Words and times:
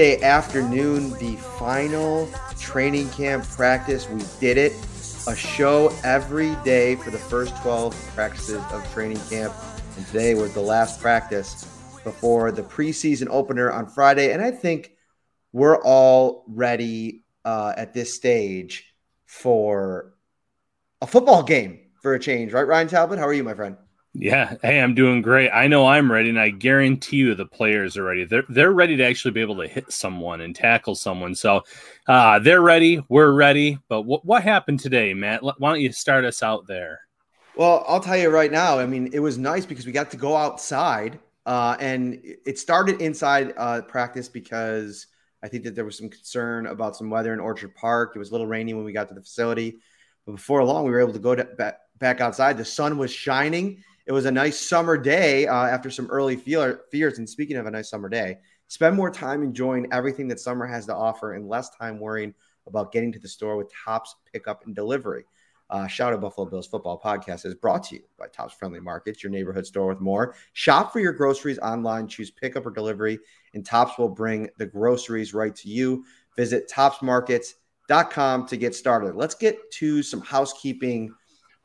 afternoon, 0.00 1.10
the 1.18 1.36
final 1.36 2.26
training 2.58 3.10
camp 3.10 3.44
practice. 3.44 4.08
We 4.08 4.22
did 4.40 4.56
it. 4.56 4.72
A 5.28 5.36
show 5.36 5.94
every 6.02 6.54
day 6.64 6.96
for 6.96 7.10
the 7.10 7.18
first 7.18 7.54
12 7.58 7.94
practices 8.14 8.62
of 8.72 8.92
training 8.94 9.20
camp. 9.28 9.52
And 9.98 10.06
today 10.06 10.32
was 10.32 10.54
the 10.54 10.62
last 10.62 11.02
practice 11.02 11.64
before 12.02 12.50
the 12.50 12.62
preseason 12.62 13.26
opener 13.28 13.70
on 13.70 13.88
Friday. 13.88 14.32
And 14.32 14.40
I 14.40 14.52
think 14.52 14.92
we're 15.52 15.82
all 15.82 16.46
ready 16.48 17.24
uh, 17.44 17.74
at 17.76 17.92
this 17.92 18.14
stage 18.14 18.94
for 19.26 20.14
a 21.02 21.06
football 21.06 21.42
game 21.42 21.78
for 22.00 22.14
a 22.14 22.18
change, 22.18 22.54
right, 22.54 22.66
Ryan 22.66 22.88
Talbot? 22.88 23.18
How 23.18 23.26
are 23.26 23.34
you, 23.34 23.44
my 23.44 23.52
friend? 23.52 23.76
Yeah, 24.12 24.56
hey, 24.60 24.80
I'm 24.80 24.96
doing 24.96 25.22
great. 25.22 25.50
I 25.50 25.68
know 25.68 25.86
I'm 25.86 26.10
ready, 26.10 26.30
and 26.30 26.40
I 26.40 26.50
guarantee 26.50 27.18
you 27.18 27.34
the 27.36 27.46
players 27.46 27.96
are 27.96 28.02
ready. 28.02 28.24
They're 28.24 28.44
they're 28.48 28.72
ready 28.72 28.96
to 28.96 29.04
actually 29.04 29.30
be 29.30 29.40
able 29.40 29.58
to 29.58 29.68
hit 29.68 29.92
someone 29.92 30.40
and 30.40 30.54
tackle 30.54 30.96
someone. 30.96 31.36
So 31.36 31.62
uh, 32.08 32.40
they're 32.40 32.60
ready. 32.60 33.00
We're 33.08 33.30
ready. 33.30 33.78
But 33.88 34.02
what 34.02 34.24
what 34.24 34.42
happened 34.42 34.80
today, 34.80 35.14
Matt? 35.14 35.44
Why 35.44 35.54
don't 35.60 35.80
you 35.80 35.92
start 35.92 36.24
us 36.24 36.42
out 36.42 36.66
there? 36.66 37.02
Well, 37.56 37.84
I'll 37.86 38.00
tell 38.00 38.16
you 38.16 38.30
right 38.30 38.50
now. 38.50 38.80
I 38.80 38.86
mean, 38.86 39.10
it 39.12 39.20
was 39.20 39.38
nice 39.38 39.64
because 39.64 39.86
we 39.86 39.92
got 39.92 40.10
to 40.10 40.16
go 40.16 40.36
outside, 40.36 41.20
uh, 41.46 41.76
and 41.78 42.20
it 42.24 42.58
started 42.58 43.00
inside 43.00 43.54
uh, 43.56 43.82
practice 43.82 44.28
because 44.28 45.06
I 45.40 45.46
think 45.46 45.62
that 45.64 45.76
there 45.76 45.84
was 45.84 45.96
some 45.96 46.08
concern 46.08 46.66
about 46.66 46.96
some 46.96 47.10
weather 47.10 47.32
in 47.32 47.38
Orchard 47.38 47.76
Park. 47.76 48.12
It 48.16 48.18
was 48.18 48.30
a 48.30 48.32
little 48.32 48.48
rainy 48.48 48.74
when 48.74 48.84
we 48.84 48.92
got 48.92 49.08
to 49.08 49.14
the 49.14 49.22
facility, 49.22 49.78
but 50.26 50.32
before 50.32 50.64
long, 50.64 50.84
we 50.84 50.90
were 50.90 51.00
able 51.00 51.12
to 51.12 51.20
go 51.20 51.36
to, 51.36 51.44
back, 51.44 51.78
back 51.98 52.20
outside. 52.20 52.56
The 52.56 52.64
sun 52.64 52.98
was 52.98 53.12
shining. 53.12 53.84
It 54.06 54.12
was 54.12 54.24
a 54.24 54.30
nice 54.30 54.58
summer 54.58 54.96
day 54.96 55.46
uh, 55.46 55.66
after 55.66 55.90
some 55.90 56.06
early 56.06 56.36
fear, 56.36 56.82
fears. 56.90 57.18
And 57.18 57.28
speaking 57.28 57.56
of 57.56 57.66
a 57.66 57.70
nice 57.70 57.90
summer 57.90 58.08
day, 58.08 58.38
spend 58.68 58.96
more 58.96 59.10
time 59.10 59.42
enjoying 59.42 59.86
everything 59.92 60.28
that 60.28 60.40
summer 60.40 60.66
has 60.66 60.86
to 60.86 60.94
offer 60.94 61.34
and 61.34 61.48
less 61.48 61.70
time 61.70 61.98
worrying 61.98 62.34
about 62.66 62.92
getting 62.92 63.12
to 63.12 63.18
the 63.18 63.28
store 63.28 63.56
with 63.56 63.70
Tops 63.84 64.16
Pickup 64.32 64.64
and 64.66 64.74
Delivery. 64.74 65.24
Uh, 65.70 65.86
Shout 65.86 66.12
out 66.12 66.20
Buffalo 66.20 66.48
Bills 66.48 66.66
Football 66.66 67.00
Podcast 67.00 67.46
is 67.46 67.54
brought 67.54 67.84
to 67.84 67.96
you 67.96 68.02
by 68.18 68.26
Tops 68.26 68.54
Friendly 68.54 68.80
Markets, 68.80 69.22
your 69.22 69.30
neighborhood 69.30 69.64
store 69.64 69.86
with 69.86 70.00
more. 70.00 70.34
Shop 70.52 70.92
for 70.92 70.98
your 70.98 71.12
groceries 71.12 71.60
online, 71.60 72.08
choose 72.08 72.30
pickup 72.30 72.66
or 72.66 72.70
delivery, 72.70 73.20
and 73.54 73.64
Tops 73.64 73.96
will 73.96 74.08
bring 74.08 74.48
the 74.58 74.66
groceries 74.66 75.32
right 75.32 75.54
to 75.54 75.68
you. 75.68 76.04
Visit 76.36 76.68
topsmarkets.com 76.68 78.46
to 78.48 78.56
get 78.56 78.74
started. 78.74 79.14
Let's 79.14 79.36
get 79.36 79.70
to 79.72 80.02
some 80.02 80.20
housekeeping 80.20 81.14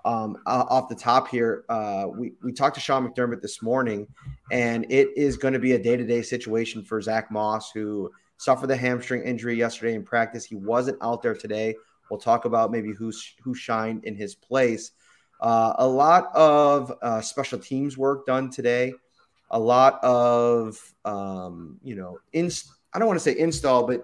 um, 0.05 0.38
off 0.45 0.88
the 0.88 0.95
top 0.95 1.27
here. 1.27 1.66
Uh, 1.67 2.05
we, 2.07 2.33
we 2.43 2.53
talked 2.53 2.75
to 2.75 2.81
Sean 2.81 3.07
McDermott 3.07 3.41
this 3.41 3.61
morning, 3.61 4.07
and 4.51 4.85
it 4.89 5.09
is 5.17 5.35
going 5.35 5.53
to 5.53 5.59
be 5.59 5.73
a 5.73 5.79
day 5.79 5.97
to 5.97 6.05
day 6.05 6.21
situation 6.21 6.83
for 6.83 7.01
Zach 7.01 7.31
Moss, 7.31 7.71
who 7.71 8.11
suffered 8.38 8.67
the 8.67 8.77
hamstring 8.77 9.23
injury 9.23 9.55
yesterday 9.55 9.95
in 9.95 10.03
practice. 10.03 10.45
He 10.45 10.55
wasn't 10.55 10.99
out 11.01 11.23
there 11.23 11.33
today. 11.33 11.75
We'll 12.09 12.19
talk 12.19 12.45
about 12.45 12.71
maybe 12.71 12.93
who's, 12.93 13.33
who 13.43 13.55
shined 13.55 14.05
in 14.05 14.16
his 14.16 14.35
place. 14.35 14.91
Uh, 15.41 15.73
a 15.79 15.88
lot 15.88 16.29
of 16.35 16.93
uh, 17.01 17.22
special 17.22 17.57
teams 17.57 17.97
work 17.97 18.27
done 18.27 18.51
today. 18.51 18.93
A 19.49 19.59
lot 19.59 20.03
of 20.03 20.79
um, 21.03 21.79
you 21.83 21.95
know, 21.95 22.19
in 22.31 22.51
I 22.93 22.99
don't 22.99 23.07
want 23.07 23.19
to 23.19 23.23
say 23.23 23.37
install, 23.37 23.85
but 23.85 24.03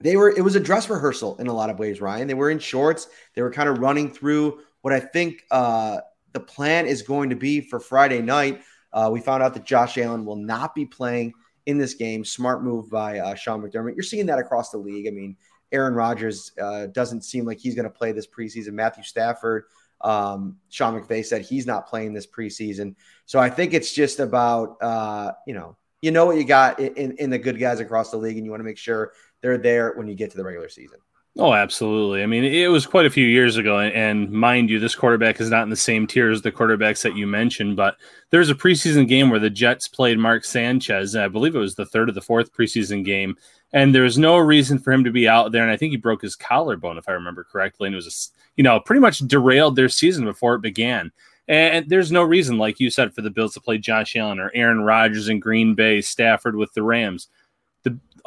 they 0.00 0.16
were. 0.16 0.30
It 0.30 0.42
was 0.42 0.56
a 0.56 0.60
dress 0.60 0.88
rehearsal 0.88 1.36
in 1.38 1.46
a 1.46 1.52
lot 1.52 1.70
of 1.70 1.78
ways. 1.78 2.00
Ryan, 2.00 2.26
they 2.26 2.34
were 2.34 2.50
in 2.50 2.58
shorts. 2.58 3.08
They 3.34 3.42
were 3.42 3.50
kind 3.50 3.68
of 3.68 3.78
running 3.78 4.10
through 4.10 4.60
what 4.82 4.92
I 4.92 5.00
think 5.00 5.42
uh, 5.50 5.98
the 6.32 6.40
plan 6.40 6.86
is 6.86 7.02
going 7.02 7.30
to 7.30 7.36
be 7.36 7.60
for 7.60 7.80
Friday 7.80 8.20
night. 8.20 8.62
Uh, 8.92 9.10
we 9.12 9.20
found 9.20 9.42
out 9.42 9.54
that 9.54 9.64
Josh 9.64 9.98
Allen 9.98 10.24
will 10.24 10.36
not 10.36 10.74
be 10.74 10.86
playing 10.86 11.32
in 11.66 11.78
this 11.78 11.94
game. 11.94 12.24
Smart 12.24 12.62
move 12.62 12.90
by 12.90 13.18
uh, 13.18 13.34
Sean 13.34 13.62
McDermott. 13.62 13.94
You're 13.94 14.02
seeing 14.02 14.26
that 14.26 14.38
across 14.38 14.70
the 14.70 14.78
league. 14.78 15.06
I 15.06 15.10
mean, 15.10 15.36
Aaron 15.72 15.94
Rodgers 15.94 16.52
uh, 16.60 16.86
doesn't 16.86 17.22
seem 17.22 17.44
like 17.44 17.58
he's 17.58 17.74
going 17.74 17.84
to 17.84 17.90
play 17.90 18.12
this 18.12 18.26
preseason. 18.26 18.72
Matthew 18.72 19.02
Stafford, 19.02 19.64
um, 20.00 20.56
Sean 20.70 20.98
McVay 20.98 21.24
said 21.24 21.42
he's 21.42 21.66
not 21.66 21.86
playing 21.86 22.14
this 22.14 22.26
preseason. 22.26 22.94
So 23.26 23.38
I 23.38 23.50
think 23.50 23.74
it's 23.74 23.92
just 23.92 24.20
about 24.20 24.76
uh, 24.80 25.32
you 25.46 25.54
know 25.54 25.76
you 26.00 26.10
know 26.10 26.26
what 26.26 26.36
you 26.36 26.44
got 26.44 26.80
in, 26.80 27.16
in 27.16 27.30
the 27.30 27.38
good 27.38 27.58
guys 27.58 27.80
across 27.80 28.10
the 28.10 28.16
league, 28.16 28.36
and 28.36 28.46
you 28.46 28.50
want 28.50 28.60
to 28.60 28.64
make 28.64 28.78
sure 28.78 29.12
they're 29.42 29.58
there 29.58 29.92
when 29.94 30.08
you 30.08 30.14
get 30.14 30.30
to 30.30 30.36
the 30.36 30.44
regular 30.44 30.68
season. 30.68 30.98
Oh, 31.40 31.54
absolutely. 31.54 32.24
I 32.24 32.26
mean, 32.26 32.42
it 32.42 32.66
was 32.66 32.84
quite 32.84 33.06
a 33.06 33.10
few 33.10 33.24
years 33.24 33.56
ago, 33.56 33.78
and, 33.78 33.94
and, 33.94 34.32
mind 34.32 34.68
you, 34.68 34.80
this 34.80 34.96
quarterback 34.96 35.40
is 35.40 35.50
not 35.50 35.62
in 35.62 35.70
the 35.70 35.76
same 35.76 36.04
tier 36.04 36.32
as 36.32 36.42
the 36.42 36.50
quarterbacks 36.50 37.02
that 37.02 37.14
you 37.14 37.28
mentioned. 37.28 37.76
But 37.76 37.96
there's 38.30 38.50
a 38.50 38.56
preseason 38.56 39.06
game 39.06 39.30
where 39.30 39.38
the 39.38 39.48
Jets 39.48 39.86
played 39.86 40.18
Mark 40.18 40.44
Sanchez, 40.44 41.14
and 41.14 41.22
I 41.22 41.28
believe 41.28 41.54
it 41.54 41.60
was 41.60 41.76
the 41.76 41.86
third 41.86 42.08
or 42.08 42.12
the 42.12 42.20
fourth 42.20 42.52
preseason 42.52 43.04
game, 43.04 43.36
and 43.72 43.94
there 43.94 44.02
was 44.02 44.18
no 44.18 44.36
reason 44.36 44.80
for 44.80 44.92
him 44.92 45.04
to 45.04 45.12
be 45.12 45.28
out 45.28 45.52
there. 45.52 45.62
And 45.62 45.70
I 45.70 45.76
think 45.76 45.92
he 45.92 45.96
broke 45.96 46.22
his 46.22 46.34
collarbone, 46.34 46.98
if 46.98 47.08
I 47.08 47.12
remember 47.12 47.44
correctly, 47.44 47.86
and 47.86 47.94
it 47.94 48.02
was, 48.02 48.32
a, 48.34 48.50
you 48.56 48.64
know, 48.64 48.80
pretty 48.80 49.00
much 49.00 49.20
derailed 49.20 49.76
their 49.76 49.88
season 49.88 50.24
before 50.24 50.56
it 50.56 50.60
began. 50.60 51.12
And 51.46 51.88
there's 51.88 52.10
no 52.10 52.24
reason, 52.24 52.58
like 52.58 52.80
you 52.80 52.90
said, 52.90 53.14
for 53.14 53.22
the 53.22 53.30
Bills 53.30 53.54
to 53.54 53.60
play 53.60 53.78
Josh 53.78 54.16
Allen 54.16 54.40
or 54.40 54.50
Aaron 54.54 54.80
Rodgers 54.82 55.28
in 55.28 55.38
Green 55.38 55.76
Bay, 55.76 56.00
Stafford 56.00 56.56
with 56.56 56.74
the 56.74 56.82
Rams 56.82 57.28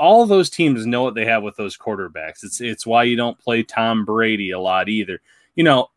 all 0.02 0.26
those 0.26 0.50
teams 0.50 0.88
know 0.88 1.04
what 1.04 1.14
they 1.14 1.26
have 1.26 1.44
with 1.44 1.56
those 1.56 1.78
quarterbacks. 1.78 2.44
It's 2.44 2.60
it's 2.60 2.88
why 2.88 3.04
you 3.04 3.16
don't 3.16 3.38
play 3.38 3.62
Tom 3.62 4.04
Brady 4.04 4.50
a 4.50 4.60
lot 4.60 4.90
either. 4.90 5.22
You 5.54 5.64
know, 5.64 5.92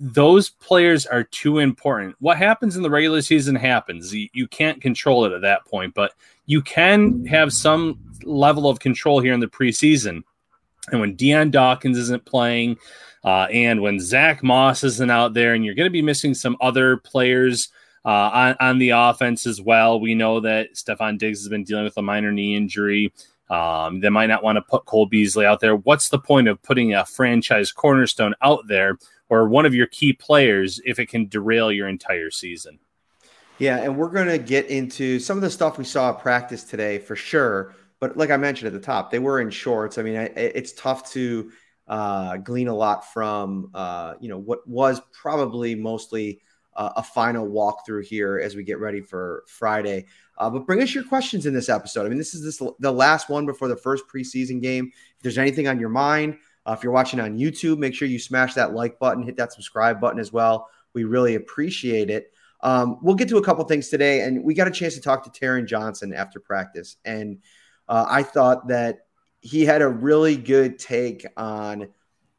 those 0.00 0.50
players 0.50 1.06
are 1.06 1.22
too 1.22 1.60
important. 1.60 2.16
What 2.18 2.38
happens 2.38 2.76
in 2.76 2.82
the 2.82 2.90
regular 2.90 3.22
season 3.22 3.54
happens. 3.54 4.12
You, 4.12 4.28
you 4.32 4.48
can't 4.48 4.82
control 4.82 5.26
it 5.26 5.32
at 5.32 5.42
that 5.42 5.64
point, 5.64 5.94
but 5.94 6.12
you 6.46 6.60
can 6.60 7.24
have 7.26 7.52
some 7.52 8.00
level 8.24 8.68
of 8.68 8.80
control 8.80 9.20
here 9.20 9.32
in 9.32 9.40
the 9.40 9.46
preseason. 9.46 10.22
And 10.90 11.00
when 11.00 11.14
Dion 11.14 11.52
Dawkins 11.52 11.98
isn't 11.98 12.24
playing, 12.24 12.78
uh, 13.24 13.46
and 13.52 13.80
when 13.80 14.00
Zach 14.00 14.42
Moss 14.42 14.82
isn't 14.82 15.10
out 15.10 15.34
there, 15.34 15.54
and 15.54 15.64
you're 15.64 15.74
going 15.74 15.86
to 15.86 15.90
be 15.90 16.02
missing 16.02 16.34
some 16.34 16.56
other 16.60 16.96
players 16.96 17.68
uh, 18.06 18.30
on, 18.32 18.56
on 18.60 18.78
the 18.78 18.90
offense 18.90 19.46
as 19.46 19.60
well. 19.60 19.98
We 19.98 20.14
know 20.14 20.38
that 20.40 20.74
Stefon 20.74 21.18
Diggs 21.18 21.40
has 21.40 21.48
been 21.48 21.64
dealing 21.64 21.84
with 21.84 21.96
a 21.96 22.02
minor 22.02 22.30
knee 22.30 22.54
injury. 22.56 23.12
Um, 23.48 24.00
they 24.00 24.08
might 24.08 24.26
not 24.26 24.42
want 24.42 24.56
to 24.56 24.62
put 24.62 24.86
Cole 24.86 25.06
Beasley 25.06 25.46
out 25.46 25.60
there. 25.60 25.76
What's 25.76 26.08
the 26.08 26.18
point 26.18 26.48
of 26.48 26.62
putting 26.62 26.94
a 26.94 27.04
franchise 27.04 27.72
cornerstone 27.72 28.34
out 28.42 28.66
there 28.66 28.98
or 29.28 29.48
one 29.48 29.66
of 29.66 29.74
your 29.74 29.86
key 29.86 30.12
players 30.12 30.80
if 30.84 30.98
it 30.98 31.06
can 31.06 31.28
derail 31.28 31.70
your 31.70 31.88
entire 31.88 32.30
season? 32.30 32.78
Yeah, 33.58 33.78
and 33.78 33.96
we're 33.96 34.10
going 34.10 34.28
to 34.28 34.38
get 34.38 34.66
into 34.66 35.18
some 35.18 35.38
of 35.38 35.42
the 35.42 35.50
stuff 35.50 35.78
we 35.78 35.84
saw 35.84 36.10
at 36.10 36.18
practice 36.18 36.64
today 36.64 36.98
for 36.98 37.16
sure. 37.16 37.74
But 38.00 38.16
like 38.16 38.30
I 38.30 38.36
mentioned 38.36 38.66
at 38.66 38.74
the 38.74 38.84
top, 38.84 39.10
they 39.10 39.18
were 39.18 39.40
in 39.40 39.50
shorts. 39.50 39.96
I 39.96 40.02
mean, 40.02 40.16
it's 40.36 40.72
tough 40.72 41.10
to 41.12 41.50
uh, 41.88 42.36
glean 42.38 42.68
a 42.68 42.74
lot 42.74 43.10
from 43.12 43.70
uh, 43.72 44.14
you 44.20 44.28
know 44.28 44.38
what 44.38 44.66
was 44.66 45.00
probably 45.12 45.74
mostly 45.74 46.40
uh, 46.76 46.92
a 46.96 47.02
final 47.02 47.46
walkthrough 47.46 48.04
here 48.04 48.38
as 48.38 48.54
we 48.54 48.62
get 48.62 48.78
ready 48.78 49.00
for 49.00 49.44
Friday. 49.46 50.06
Uh, 50.38 50.50
but 50.50 50.66
bring 50.66 50.82
us 50.82 50.94
your 50.94 51.04
questions 51.04 51.46
in 51.46 51.54
this 51.54 51.68
episode. 51.68 52.06
I 52.06 52.08
mean, 52.08 52.18
this 52.18 52.34
is 52.34 52.44
this 52.44 52.62
the 52.78 52.92
last 52.92 53.28
one 53.28 53.46
before 53.46 53.68
the 53.68 53.76
first 53.76 54.04
preseason 54.12 54.60
game. 54.60 54.92
If 55.16 55.22
there's 55.22 55.38
anything 55.38 55.66
on 55.66 55.80
your 55.80 55.88
mind, 55.88 56.38
uh, 56.66 56.74
if 56.76 56.84
you're 56.84 56.92
watching 56.92 57.20
on 57.20 57.38
YouTube, 57.38 57.78
make 57.78 57.94
sure 57.94 58.06
you 58.06 58.18
smash 58.18 58.54
that 58.54 58.74
like 58.74 58.98
button, 58.98 59.22
hit 59.22 59.36
that 59.36 59.52
subscribe 59.52 60.00
button 60.00 60.20
as 60.20 60.32
well. 60.32 60.68
We 60.92 61.04
really 61.04 61.34
appreciate 61.34 62.10
it. 62.10 62.32
Um, 62.60 62.98
we'll 63.02 63.14
get 63.14 63.28
to 63.30 63.38
a 63.38 63.44
couple 63.44 63.64
things 63.64 63.88
today, 63.88 64.22
and 64.22 64.42
we 64.44 64.54
got 64.54 64.68
a 64.68 64.72
chance 64.72 64.94
to 64.94 65.00
talk 65.00 65.24
to 65.24 65.30
Taron 65.30 65.66
Johnson 65.66 66.12
after 66.12 66.40
practice, 66.40 66.96
and 67.04 67.38
uh, 67.88 68.06
I 68.08 68.22
thought 68.22 68.68
that 68.68 69.06
he 69.40 69.64
had 69.64 69.82
a 69.82 69.88
really 69.88 70.36
good 70.36 70.78
take 70.78 71.24
on 71.36 71.88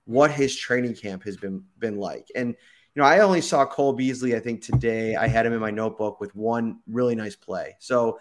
what 0.05 0.31
his 0.31 0.55
training 0.55 0.95
camp 0.95 1.23
has 1.23 1.37
been 1.37 1.63
been 1.79 1.97
like. 1.97 2.27
And 2.35 2.55
you 2.97 3.03
know, 3.03 3.09
I 3.09 3.19
only 3.19 3.41
saw 3.41 3.63
Cole 3.63 3.93
Beasley. 3.93 4.35
I 4.35 4.39
think 4.39 4.63
today 4.63 5.15
I 5.15 5.27
had 5.27 5.45
him 5.45 5.53
in 5.53 5.59
my 5.59 5.69
notebook 5.69 6.19
with 6.19 6.35
one 6.35 6.79
really 6.87 7.13
nice 7.13 7.35
play. 7.35 7.75
So 7.77 8.17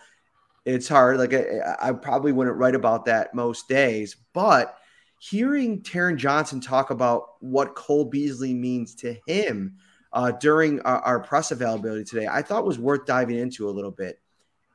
it's 0.66 0.86
hard. 0.86 1.16
Like 1.16 1.32
I, 1.32 1.76
I 1.80 1.92
probably 1.92 2.32
wouldn't 2.32 2.58
write 2.58 2.74
about 2.74 3.06
that 3.06 3.32
most 3.32 3.68
days, 3.68 4.16
but 4.34 4.76
hearing 5.18 5.80
Taron 5.80 6.18
Johnson 6.18 6.60
talk 6.60 6.90
about 6.90 7.40
what 7.40 7.74
Cole 7.74 8.04
Beasley 8.04 8.52
means 8.52 8.94
to 8.96 9.16
him 9.26 9.76
uh, 10.12 10.32
during 10.32 10.82
our, 10.82 10.98
our, 10.98 11.20
press 11.20 11.52
availability 11.52 12.04
today, 12.04 12.28
I 12.30 12.42
thought 12.42 12.66
was 12.66 12.78
worth 12.78 13.06
diving 13.06 13.38
into 13.38 13.70
a 13.70 13.72
little 13.72 13.90
bit. 13.90 14.20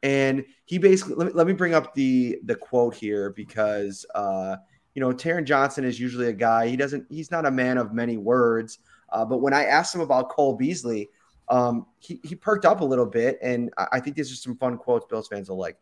And 0.01 0.43
he 0.65 0.79
basically 0.79 1.13
let 1.13 1.27
me, 1.27 1.33
let 1.35 1.45
me 1.45 1.53
bring 1.53 1.75
up 1.75 1.93
the 1.93 2.39
the 2.45 2.55
quote 2.55 2.95
here 2.95 3.29
because 3.29 4.03
uh, 4.15 4.55
you 4.95 4.99
know 4.99 5.13
Taron 5.13 5.45
Johnson 5.45 5.83
is 5.83 5.99
usually 5.99 6.27
a 6.27 6.33
guy 6.33 6.67
he 6.69 6.75
doesn't 6.75 7.05
he's 7.11 7.29
not 7.29 7.45
a 7.45 7.51
man 7.51 7.77
of 7.77 7.93
many 7.93 8.17
words. 8.17 8.79
Uh, 9.11 9.25
but 9.25 9.37
when 9.41 9.53
I 9.53 9.65
asked 9.65 9.93
him 9.93 10.01
about 10.01 10.29
Cole 10.29 10.55
Beasley, 10.55 11.09
um, 11.49 11.85
he, 11.99 12.19
he 12.23 12.35
perked 12.35 12.65
up 12.65 12.81
a 12.81 12.85
little 12.85 13.05
bit, 13.05 13.37
and 13.41 13.71
I, 13.77 13.87
I 13.93 13.99
think 13.99 14.15
these 14.15 14.31
are 14.31 14.35
some 14.35 14.55
fun 14.55 14.77
quotes 14.77 15.05
Bills 15.05 15.27
fans 15.27 15.49
will 15.49 15.57
like. 15.57 15.77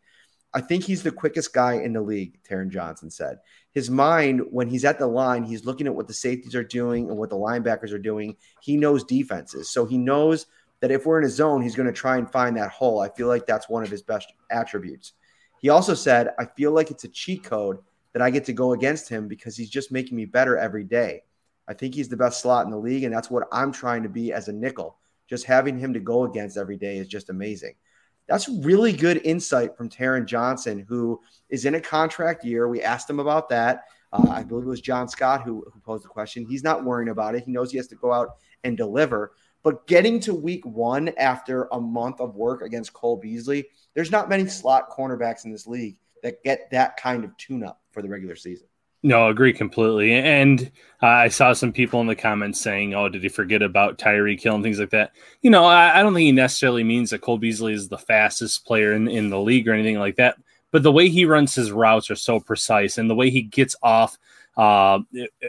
I 0.52 0.60
think 0.60 0.82
he's 0.82 1.04
the 1.04 1.12
quickest 1.12 1.52
guy 1.52 1.74
in 1.74 1.92
the 1.92 2.00
league, 2.00 2.40
Taron 2.42 2.70
Johnson 2.70 3.08
said. 3.08 3.38
His 3.70 3.88
mind, 3.88 4.42
when 4.50 4.68
he's 4.68 4.84
at 4.84 4.98
the 4.98 5.06
line, 5.06 5.44
he's 5.44 5.64
looking 5.64 5.86
at 5.86 5.94
what 5.94 6.08
the 6.08 6.14
safeties 6.14 6.56
are 6.56 6.64
doing 6.64 7.08
and 7.08 7.16
what 7.16 7.30
the 7.30 7.36
linebackers 7.36 7.92
are 7.92 8.00
doing. 8.00 8.36
He 8.60 8.76
knows 8.76 9.04
defenses. 9.04 9.70
So 9.70 9.86
he 9.86 9.96
knows 9.96 10.46
that 10.80 10.90
if 10.90 11.06
we're 11.06 11.18
in 11.18 11.24
a 11.24 11.30
zone, 11.30 11.62
he's 11.62 11.76
going 11.76 11.86
to 11.86 11.92
try 11.92 12.16
and 12.16 12.28
find 12.28 12.56
that 12.56 12.70
hole. 12.70 12.98
I 12.98 13.10
feel 13.10 13.28
like 13.28 13.46
that's 13.46 13.68
one 13.68 13.84
of 13.84 13.90
his 13.90 14.02
best 14.02 14.32
attributes. 14.50 15.12
He 15.60 15.68
also 15.68 15.94
said, 15.94 16.30
I 16.38 16.46
feel 16.46 16.72
like 16.72 16.90
it's 16.90 17.04
a 17.04 17.08
cheat 17.08 17.44
code 17.44 17.78
that 18.12 18.22
I 18.22 18.30
get 18.30 18.46
to 18.46 18.52
go 18.52 18.72
against 18.72 19.08
him 19.08 19.28
because 19.28 19.56
he's 19.56 19.70
just 19.70 19.92
making 19.92 20.16
me 20.16 20.24
better 20.24 20.56
every 20.56 20.84
day. 20.84 21.22
I 21.70 21.74
think 21.74 21.94
he's 21.94 22.08
the 22.08 22.16
best 22.16 22.40
slot 22.42 22.64
in 22.64 22.72
the 22.72 22.76
league, 22.76 23.04
and 23.04 23.14
that's 23.14 23.30
what 23.30 23.46
I'm 23.52 23.70
trying 23.70 24.02
to 24.02 24.08
be 24.08 24.32
as 24.32 24.48
a 24.48 24.52
nickel. 24.52 24.98
Just 25.28 25.44
having 25.44 25.78
him 25.78 25.94
to 25.94 26.00
go 26.00 26.24
against 26.24 26.56
every 26.56 26.76
day 26.76 26.98
is 26.98 27.06
just 27.06 27.30
amazing. 27.30 27.74
That's 28.26 28.48
really 28.48 28.92
good 28.92 29.20
insight 29.24 29.76
from 29.76 29.88
Taron 29.88 30.26
Johnson, 30.26 30.84
who 30.88 31.20
is 31.48 31.66
in 31.66 31.76
a 31.76 31.80
contract 31.80 32.44
year. 32.44 32.66
We 32.66 32.82
asked 32.82 33.08
him 33.08 33.20
about 33.20 33.48
that. 33.50 33.84
Uh, 34.12 34.26
I 34.30 34.42
believe 34.42 34.66
it 34.66 34.68
was 34.68 34.80
John 34.80 35.06
Scott 35.08 35.42
who, 35.44 35.64
who 35.72 35.78
posed 35.78 36.02
the 36.02 36.08
question. 36.08 36.44
He's 36.44 36.64
not 36.64 36.84
worrying 36.84 37.10
about 37.10 37.36
it. 37.36 37.44
He 37.44 37.52
knows 37.52 37.70
he 37.70 37.76
has 37.76 37.86
to 37.86 37.94
go 37.94 38.12
out 38.12 38.38
and 38.64 38.76
deliver. 38.76 39.30
But 39.62 39.86
getting 39.86 40.18
to 40.20 40.34
week 40.34 40.66
one 40.66 41.10
after 41.18 41.68
a 41.70 41.80
month 41.80 42.20
of 42.20 42.34
work 42.34 42.62
against 42.62 42.92
Cole 42.92 43.16
Beasley, 43.16 43.68
there's 43.94 44.10
not 44.10 44.28
many 44.28 44.48
slot 44.48 44.90
cornerbacks 44.90 45.44
in 45.44 45.52
this 45.52 45.68
league 45.68 45.98
that 46.24 46.42
get 46.42 46.68
that 46.72 46.96
kind 46.96 47.24
of 47.24 47.36
tune 47.36 47.62
up 47.62 47.80
for 47.92 48.02
the 48.02 48.08
regular 48.08 48.34
season. 48.34 48.66
No, 49.02 49.26
I 49.26 49.30
agree 49.30 49.52
completely. 49.54 50.12
And 50.12 50.70
uh, 51.02 51.06
I 51.06 51.28
saw 51.28 51.54
some 51.54 51.72
people 51.72 52.00
in 52.02 52.06
the 52.06 52.14
comments 52.14 52.60
saying, 52.60 52.94
"Oh, 52.94 53.08
did 53.08 53.22
he 53.22 53.28
forget 53.28 53.62
about 53.62 53.98
Tyreek 53.98 54.42
Hill 54.42 54.54
and 54.54 54.64
things 54.64 54.78
like 54.78 54.90
that?" 54.90 55.12
You 55.40 55.50
know, 55.50 55.64
I, 55.64 55.98
I, 55.98 56.02
don't 56.02 56.12
think 56.12 56.26
he 56.26 56.32
necessarily 56.32 56.84
means 56.84 57.10
that 57.10 57.22
Cole 57.22 57.38
Beasley 57.38 57.72
is 57.72 57.88
the 57.88 57.96
fastest 57.96 58.66
player 58.66 58.92
in, 58.92 59.08
in 59.08 59.30
the 59.30 59.40
league 59.40 59.66
or 59.68 59.72
anything 59.72 59.98
like 59.98 60.16
that. 60.16 60.36
But 60.70 60.82
the 60.82 60.92
way 60.92 61.08
he 61.08 61.24
runs 61.24 61.54
his 61.54 61.72
routes 61.72 62.10
are 62.10 62.16
so 62.16 62.40
precise, 62.40 62.98
and 62.98 63.08
the 63.08 63.14
way 63.14 63.30
he 63.30 63.42
gets 63.42 63.74
off 63.82 64.18
uh, 64.60 65.00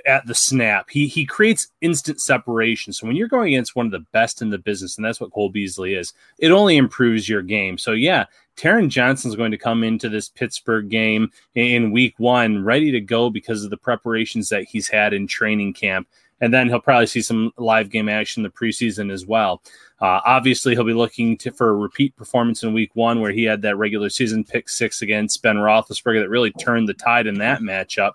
at 0.06 0.25
the 0.25 0.34
snap. 0.34 0.90
He 0.90 1.06
he 1.06 1.25
creates 1.25 1.68
instant 1.81 2.22
separation. 2.22 2.94
So 2.94 3.06
when 3.06 3.18
you're 3.18 3.28
going 3.28 3.50
against 3.50 3.75
one 3.75 3.86
of 3.86 3.92
the 3.92 4.06
best 4.13 4.42
in 4.42 4.50
the 4.50 4.58
business, 4.58 4.96
and 4.96 5.04
that's 5.04 5.19
what 5.19 5.34
Cole 5.34 5.50
Beasley 5.50 5.96
is, 5.96 6.13
it 6.40 6.52
only 6.52 6.78
improves 6.78 7.28
your 7.28 7.42
game. 7.42 7.78
So 7.78 7.92
yeah, 7.92 8.24
Taron 8.56 8.88
Johnson's 8.88 9.36
going 9.36 9.52
to 9.52 9.58
come 9.58 9.84
into 9.84 10.08
this 10.08 10.30
Pittsburgh 10.30 10.88
game 10.88 11.30
in 11.56 11.92
week 11.92 12.13
one 12.19 12.63
ready 12.63 12.90
to 12.90 13.02
go 13.02 13.30
because 13.30 13.66
of 13.66 13.69
the 13.69 13.75
preparations 13.75 14.48
that 14.48 14.63
he's 14.63 14.88
had 14.88 15.12
in 15.12 15.28
training 15.28 15.74
camp. 15.74 16.07
And 16.40 16.54
then 16.54 16.69
he'll 16.69 16.80
probably 16.80 17.06
see 17.06 17.22
some 17.22 17.52
live 17.57 17.90
game 17.90 18.07
action 18.07 18.40
in 18.40 18.44
the 18.44 18.57
preseason 18.57 19.12
as 19.12 19.25
well. 19.25 19.62
Uh, 20.00 20.22
obviously, 20.25 20.74
he'll 20.74 20.86
be 20.86 20.94
looking 20.94 21.38
to, 21.40 21.52
for 21.52 21.69
a 21.69 21.75
repeat 21.75 22.16
performance 22.16 22.64
in 22.64 22.74
week 22.74 22.92
one 22.94 23.19
where 23.19 23.31
he 23.31 23.44
had 23.44 23.62
that 23.62 23.75
regular 23.75 24.10
season 24.10 24.46
pick 24.46 24.69
six 24.69 25.02
against 25.02 25.44
Ben 25.44 25.57
Roethlisberger 25.57 26.22
that 26.22 26.30
really 26.30 26.52
turned 26.54 26.88
the 26.88 26.94
tide 26.94 27.28
in 27.28 27.38
that 27.40 27.60
matchup. 27.60 28.14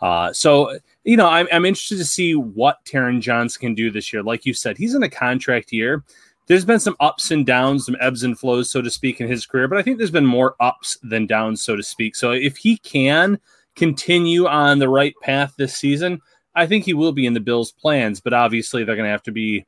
Uh, 0.00 0.32
so, 0.32 0.78
you 1.04 1.16
know, 1.16 1.28
I'm, 1.28 1.46
I'm 1.52 1.64
interested 1.64 1.98
to 1.98 2.04
see 2.04 2.34
what 2.34 2.84
Taron 2.84 3.20
Johnson 3.20 3.60
can 3.60 3.74
do 3.74 3.90
this 3.90 4.12
year. 4.12 4.22
Like 4.22 4.46
you 4.46 4.54
said, 4.54 4.78
he's 4.78 4.94
in 4.94 5.02
a 5.02 5.10
contract 5.10 5.72
year. 5.72 6.04
There's 6.46 6.64
been 6.64 6.80
some 6.80 6.96
ups 6.98 7.30
and 7.30 7.46
downs, 7.46 7.86
some 7.86 7.96
ebbs 8.00 8.22
and 8.24 8.38
flows, 8.38 8.70
so 8.70 8.82
to 8.82 8.90
speak, 8.90 9.20
in 9.20 9.28
his 9.28 9.46
career, 9.46 9.68
but 9.68 9.78
I 9.78 9.82
think 9.82 9.98
there's 9.98 10.10
been 10.10 10.26
more 10.26 10.56
ups 10.58 10.98
than 11.02 11.26
downs, 11.26 11.62
so 11.62 11.76
to 11.76 11.82
speak. 11.82 12.16
So 12.16 12.32
if 12.32 12.56
he 12.56 12.78
can 12.78 13.38
continue 13.76 14.46
on 14.46 14.80
the 14.80 14.88
right 14.88 15.14
path 15.22 15.54
this 15.56 15.76
season, 15.76 16.20
I 16.56 16.66
think 16.66 16.84
he 16.84 16.94
will 16.94 17.12
be 17.12 17.26
in 17.26 17.34
the 17.34 17.40
Bills' 17.40 17.70
plans, 17.70 18.20
but 18.20 18.32
obviously 18.32 18.82
they're 18.82 18.96
going 18.96 19.06
to 19.06 19.12
have 19.12 19.22
to 19.24 19.32
be 19.32 19.64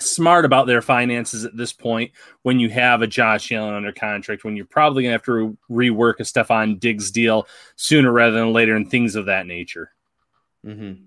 smart 0.00 0.44
about 0.44 0.66
their 0.66 0.82
finances 0.82 1.44
at 1.44 1.56
this 1.56 1.72
point 1.72 2.12
when 2.42 2.58
you 2.58 2.68
have 2.70 3.02
a 3.02 3.06
Josh 3.06 3.52
Allen 3.52 3.74
under 3.74 3.92
contract, 3.92 4.44
when 4.44 4.56
you're 4.56 4.64
probably 4.66 5.02
going 5.04 5.10
to 5.10 5.14
have 5.14 5.24
to 5.24 5.56
rework 5.70 6.20
a 6.20 6.22
Stefon 6.22 6.80
Diggs 6.80 7.10
deal 7.10 7.46
sooner 7.76 8.10
rather 8.10 8.36
than 8.36 8.52
later, 8.52 8.74
and 8.76 8.90
things 8.90 9.14
of 9.14 9.26
that 9.26 9.46
nature. 9.46 9.92
Mm-hmm. 10.64 11.04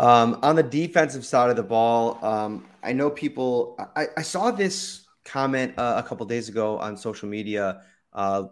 Um, 0.00 0.38
on 0.42 0.56
the 0.56 0.62
defensive 0.62 1.24
side 1.24 1.50
of 1.50 1.56
the 1.56 1.62
ball, 1.62 2.18
um, 2.24 2.66
I 2.82 2.92
know 2.92 3.10
people. 3.10 3.76
I, 3.96 4.06
I 4.16 4.22
saw 4.22 4.50
this 4.50 5.06
comment 5.24 5.74
uh, 5.78 6.02
a 6.04 6.06
couple 6.06 6.26
days 6.26 6.48
ago 6.48 6.78
on 6.78 6.96
social 6.96 7.28
media 7.28 7.82
uh, 8.12 8.44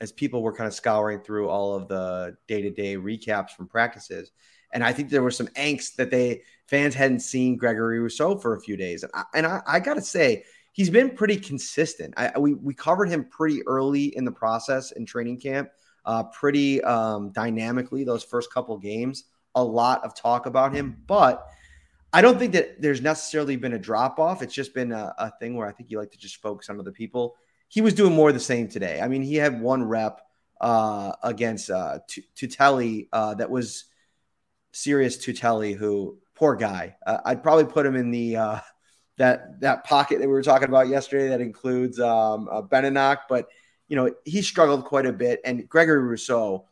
as 0.00 0.12
people 0.12 0.42
were 0.42 0.52
kind 0.52 0.68
of 0.68 0.74
scouring 0.74 1.20
through 1.20 1.48
all 1.48 1.74
of 1.74 1.88
the 1.88 2.36
day 2.46 2.62
to 2.62 2.70
day 2.70 2.96
recaps 2.96 3.50
from 3.50 3.66
practices. 3.66 4.30
And 4.72 4.84
I 4.84 4.92
think 4.92 5.10
there 5.10 5.22
was 5.22 5.36
some 5.36 5.48
angst 5.48 5.96
that 5.96 6.10
they 6.10 6.42
fans 6.66 6.94
hadn't 6.94 7.20
seen 7.20 7.56
Gregory 7.56 7.98
Rousseau 7.98 8.38
for 8.38 8.54
a 8.54 8.60
few 8.60 8.76
days. 8.76 9.02
And 9.02 9.12
I, 9.14 9.24
and 9.34 9.46
I, 9.46 9.60
I 9.66 9.80
got 9.80 9.94
to 9.94 10.02
say, 10.02 10.44
he's 10.72 10.90
been 10.90 11.10
pretty 11.10 11.36
consistent. 11.36 12.14
I, 12.16 12.38
we, 12.38 12.54
we 12.54 12.74
covered 12.74 13.08
him 13.08 13.24
pretty 13.24 13.66
early 13.66 14.16
in 14.16 14.24
the 14.24 14.30
process 14.32 14.92
in 14.92 15.04
training 15.04 15.40
camp, 15.40 15.70
uh, 16.04 16.24
pretty 16.24 16.82
um, 16.84 17.32
dynamically 17.32 18.04
those 18.04 18.22
first 18.22 18.52
couple 18.52 18.78
games. 18.78 19.24
A 19.56 19.64
lot 19.64 20.04
of 20.04 20.14
talk 20.14 20.46
about 20.46 20.72
him, 20.72 20.96
but 21.08 21.44
I 22.12 22.22
don't 22.22 22.38
think 22.38 22.52
that 22.52 22.80
there's 22.80 23.00
necessarily 23.00 23.56
been 23.56 23.72
a 23.72 23.78
drop 23.78 24.20
off. 24.20 24.42
It's 24.42 24.54
just 24.54 24.74
been 24.74 24.92
a, 24.92 25.12
a 25.18 25.32
thing 25.40 25.56
where 25.56 25.66
I 25.66 25.72
think 25.72 25.90
you 25.90 25.98
like 25.98 26.12
to 26.12 26.18
just 26.18 26.36
focus 26.36 26.70
on 26.70 26.78
other 26.78 26.92
people. 26.92 27.34
He 27.68 27.80
was 27.80 27.94
doing 27.94 28.14
more 28.14 28.28
of 28.28 28.34
the 28.34 28.40
same 28.40 28.68
today. 28.68 29.00
I 29.00 29.08
mean, 29.08 29.22
he 29.22 29.34
had 29.34 29.60
one 29.60 29.82
rep 29.82 30.20
uh, 30.60 31.12
against 31.22 31.70
uh, 31.70 31.98
Tuitele 32.36 33.08
uh, 33.12 33.34
that 33.34 33.50
was 33.50 33.86
Syrus 34.72 35.16
Tuitele, 35.18 35.76
who 35.76 36.18
poor 36.34 36.56
guy. 36.56 36.96
Uh, 37.06 37.18
I'd 37.24 37.42
probably 37.42 37.66
put 37.66 37.86
him 37.86 37.96
in 37.96 38.10
the 38.10 38.36
uh, 38.36 38.60
that 39.18 39.60
that 39.60 39.84
pocket 39.84 40.18
that 40.18 40.26
we 40.26 40.32
were 40.32 40.42
talking 40.42 40.68
about 40.68 40.88
yesterday 40.88 41.28
that 41.28 41.42
includes 41.42 42.00
um, 42.00 42.48
uh, 42.50 42.62
Benenoch, 42.62 43.20
but 43.28 43.48
you 43.88 43.96
know 43.96 44.12
he 44.24 44.42
struggled 44.42 44.84
quite 44.86 45.06
a 45.06 45.12
bit. 45.12 45.40
And 45.44 45.68
Gregory 45.68 46.00
Rousseau, 46.00 46.66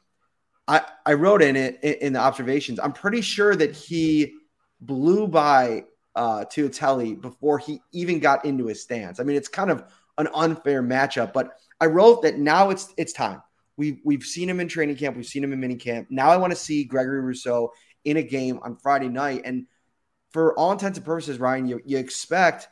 I 0.66 0.82
I 1.04 1.12
wrote 1.12 1.42
in 1.42 1.56
it 1.56 1.82
in, 1.82 2.14
the 2.14 2.18
observations. 2.18 2.80
I'm 2.80 2.92
pretty 2.92 3.20
sure 3.20 3.54
that 3.54 3.76
he 3.76 4.34
blew 4.80 5.28
by 5.28 5.84
uh, 6.14 6.44
Tuitele 6.46 7.20
before 7.20 7.58
he 7.58 7.80
even 7.92 8.18
got 8.18 8.44
into 8.46 8.66
his 8.66 8.82
stance. 8.82 9.20
I 9.20 9.24
mean, 9.24 9.36
it's 9.36 9.48
kind 9.48 9.70
of 9.70 9.84
an 10.16 10.28
unfair 10.34 10.82
matchup, 10.82 11.32
but 11.32 11.52
I 11.80 11.86
wrote 11.86 12.22
that 12.22 12.38
now 12.38 12.70
it's 12.70 12.94
it's 12.96 13.12
time. 13.12 13.42
We've 13.76 14.00
we've 14.04 14.24
seen 14.24 14.48
him 14.48 14.60
in 14.60 14.68
training 14.68 14.96
camp, 14.96 15.16
we've 15.16 15.26
seen 15.26 15.44
him 15.44 15.52
in 15.52 15.60
mini 15.60 15.76
camp. 15.76 16.08
Now 16.10 16.30
I 16.30 16.36
want 16.38 16.52
to 16.52 16.56
see 16.56 16.84
Gregory 16.84 17.20
Rousseau 17.20 17.72
in 18.04 18.16
a 18.16 18.22
game 18.22 18.60
on 18.62 18.76
Friday 18.76 19.08
night. 19.08 19.42
And 19.44 19.66
for 20.30 20.54
all 20.58 20.72
intents 20.72 20.98
and 20.98 21.04
purposes, 21.04 21.38
Ryan, 21.38 21.66
you, 21.66 21.80
you 21.84 21.98
expect 21.98 22.68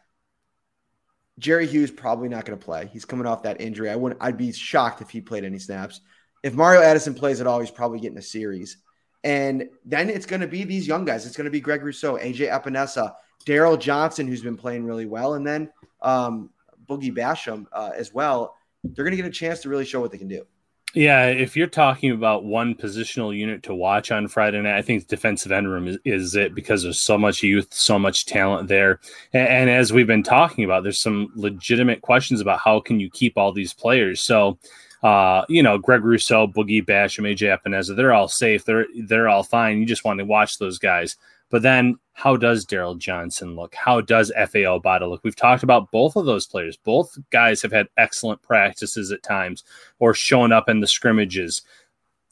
Jerry 1.39 1.67
Hughes 1.67 1.91
probably 1.91 2.29
not 2.29 2.45
going 2.45 2.59
to 2.59 2.65
play. 2.65 2.89
He's 2.93 3.05
coming 3.05 3.27
off 3.27 3.43
that 3.43 3.61
injury. 3.61 3.91
I 3.91 3.97
wouldn't. 3.97 4.23
I'd 4.23 4.39
be 4.39 4.53
shocked 4.53 5.03
if 5.03 5.11
he 5.11 5.21
played 5.21 5.45
any 5.45 5.59
snaps. 5.59 6.01
If 6.43 6.55
Mario 6.55 6.81
Addison 6.81 7.15
plays 7.15 7.41
at 7.41 7.47
all, 7.47 7.61
he's 7.61 7.71
probably 7.71 8.01
getting 8.01 8.19
a 8.19 8.23
series. 8.23 8.79
And 9.25 9.69
then 9.85 10.09
it's 10.09 10.27
going 10.27 10.41
to 10.41 10.47
be 10.47 10.65
these 10.65 10.87
young 10.87 11.05
guys. 11.05 11.27
It's 11.27 11.37
going 11.37 11.47
to 11.47 11.51
be 11.51 11.61
Greg 11.61 11.83
Rousseau, 11.83 12.17
AJ 12.17 12.51
Epenesa, 12.51 13.15
Darryl 13.45 13.79
Johnson, 13.79 14.27
who's 14.27 14.43
been 14.43 14.57
playing 14.57 14.85
really 14.85 15.07
well, 15.07 15.35
and 15.35 15.47
then 15.47 15.71
um, 16.03 16.51
Boogie 16.89 17.15
Basham 17.15 17.67
uh, 17.73 17.91
as 17.95 18.15
well. 18.15 18.55
They're 18.85 19.05
going 19.05 19.17
to 19.17 19.23
get 19.23 19.27
a 19.27 19.31
chance 19.31 19.63
to 19.63 19.69
really 19.69 19.85
show 19.85 20.01
what 20.01 20.13
they 20.13 20.19
can 20.19 20.29
do. 20.29 20.47
Yeah, 20.95 21.27
if 21.27 21.57
you're 21.57 21.67
talking 21.67 22.13
about 22.13 22.45
one 22.45 22.75
positional 22.75 23.37
unit 23.37 23.63
to 23.65 23.75
watch 23.75 24.11
on 24.11 24.29
Friday 24.29 24.63
night, 24.63 24.79
I 24.79 24.83
think 24.83 25.07
defensive 25.07 25.53
end 25.53 25.69
room 25.69 25.89
is, 25.89 25.99
is 26.05 26.35
it 26.37 26.55
because 26.55 26.83
there's 26.83 26.99
so 26.99 27.19
much 27.19 27.43
youth, 27.43 27.69
so 27.71 27.99
much 27.99 28.25
talent 28.25 28.69
there. 28.69 29.01
And, 29.35 29.47
and, 29.47 29.71
as 29.71 29.93
we've 29.93 30.07
been 30.07 30.23
talking 30.23 30.65
about, 30.65 30.85
there's 30.85 31.01
some 31.01 31.31
legitimate 31.35 32.01
questions 32.01 32.41
about 32.41 32.61
how 32.61 32.81
can 32.81 32.99
you 32.99 33.11
keep 33.11 33.37
all 33.37 33.53
these 33.53 33.75
players. 33.75 34.23
So, 34.23 34.59
uh, 35.03 35.45
you 35.51 35.63
know, 35.63 35.77
Greg 35.77 36.03
Rousseau, 36.03 36.47
Boogie 36.47 36.85
Basham, 36.85 37.31
AJ 37.31 37.59
Epenesa, 37.59 37.95
they're 37.95 38.15
all 38.15 38.29
safe. 38.29 38.65
They're 38.65 38.87
they're 39.05 39.29
all 39.29 39.43
fine. 39.43 39.79
You 39.79 39.87
just 39.87 40.05
want 40.05 40.19
to 40.21 40.25
watch 40.25 40.59
those 40.59 40.79
guys. 40.79 41.17
But 41.51 41.63
then 41.63 41.99
how 42.13 42.37
does 42.37 42.65
Darryl 42.65 42.99
Johnson 42.99 43.57
look? 43.57 43.75
How 43.75 44.01
does 44.01 44.33
Efe 44.37 44.65
Obada 44.65 45.09
look? 45.09 45.23
We've 45.23 45.37
talked 45.37 45.63
about 45.63 45.91
both 45.91 46.17
of 46.17 46.27
those 46.27 46.47
players. 46.47 46.77
Both 46.77 47.17
guys 47.31 47.63
have 47.63 47.73
had 47.73 47.89
excellent 47.97 48.43
practices 48.43 49.13
at 49.13 49.23
times 49.23 49.65
or 49.99 50.15
shown 50.15 50.51
up 50.51 50.69
in 50.69 50.81
the 50.81 50.87
scrimmages. 50.87 51.63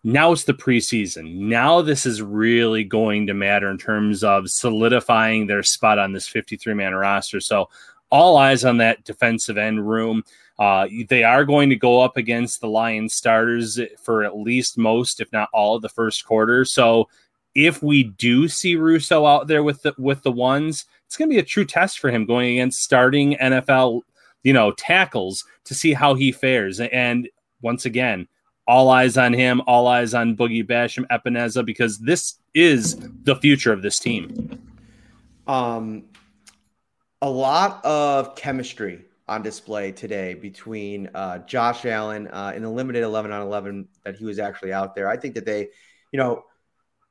Now 0.03 0.33
it's 0.33 0.45
the 0.45 0.55
preseason. 0.55 1.35
Now 1.37 1.81
this 1.83 2.07
is 2.07 2.23
really 2.23 2.85
going 2.85 3.27
to 3.27 3.35
matter 3.35 3.71
in 3.71 3.79
terms 3.79 4.25
of 4.25 4.51
solidifying 4.51 5.47
their 5.47 5.63
spot 5.63 5.99
on 5.99 6.13
this 6.13 6.29
53 6.29 6.75
man 6.75 6.95
roster. 6.95 7.41
So 7.41 7.69
all 8.11 8.37
eyes 8.37 8.65
on 8.65 8.77
that 8.79 9.05
defensive 9.05 9.59
end 9.59 9.89
room. 9.89 10.23
Uh, 10.59 10.87
they 11.09 11.25
are 11.25 11.45
going 11.45 11.69
to 11.69 11.77
go 11.77 12.01
up 12.01 12.17
against 12.17 12.61
the 12.61 12.69
Lions 12.69 13.13
starters 13.13 13.81
for 14.01 14.23
at 14.23 14.37
least 14.37 14.79
most, 14.79 15.21
if 15.21 15.33
not 15.33 15.49
all, 15.53 15.75
of 15.77 15.83
the 15.83 15.89
first 15.89 16.25
quarter. 16.25 16.65
So 16.65 17.09
if 17.55 17.83
we 17.83 18.05
do 18.05 18.49
see 18.49 18.77
Rousseau 18.77 19.27
out 19.27 19.47
there 19.47 19.63
with 19.63 19.83
the 19.83 19.95
with 19.99 20.23
the 20.23 20.33
ones, 20.33 20.87
it's 21.07 21.17
going 21.17 21.29
to 21.29 21.35
be 21.35 21.41
a 21.41 21.45
true 21.45 21.65
test 21.65 21.99
for 21.99 22.11
him 22.11 22.27
going 22.27 22.53
against 22.53 22.83
starting 22.83 23.37
NFL, 23.37 24.03
you 24.43 24.53
know, 24.53 24.73
tackles 24.73 25.45
to 25.65 25.75
see 25.75 25.93
how 25.93 26.15
he 26.15 26.33
fares. 26.33 26.81
And 26.81 27.29
once 27.63 27.85
again, 27.85 28.27
all 28.67 28.89
eyes 28.89 29.17
on 29.17 29.33
him, 29.33 29.61
all 29.67 29.87
eyes 29.87 30.15
on 30.15 30.37
Boogie 30.37 30.67
Basham 30.67 31.07
Epenesa 31.09 31.65
because 31.65 31.99
this 31.99 32.39
is 32.55 32.97
the 33.23 33.37
future 33.37 33.73
of 33.73 33.83
this 33.83 33.99
team. 33.99 34.59
Um, 35.47 36.05
a 37.23 37.29
lot 37.29 37.85
of 37.85 38.35
chemistry 38.37 39.05
on 39.29 39.43
display 39.43 39.93
today 39.93 40.35
between 40.35 41.09
uh, 41.15 41.39
Josh 41.39 41.85
Allen 41.87 42.29
uh, 42.29 42.53
in 42.55 42.63
the 42.63 42.71
limited 42.71 43.03
11 43.03 43.31
on 43.31 43.43
11 43.43 43.89
that 44.05 44.17
he 44.17 44.25
was 44.25 44.39
actually 44.39 44.73
out 44.73 44.95
there. 44.95 45.09
I 45.09 45.17
think 45.17 45.35
that 45.35 45.47
they, 45.47 45.69
you 46.13 46.19
know, 46.19 46.45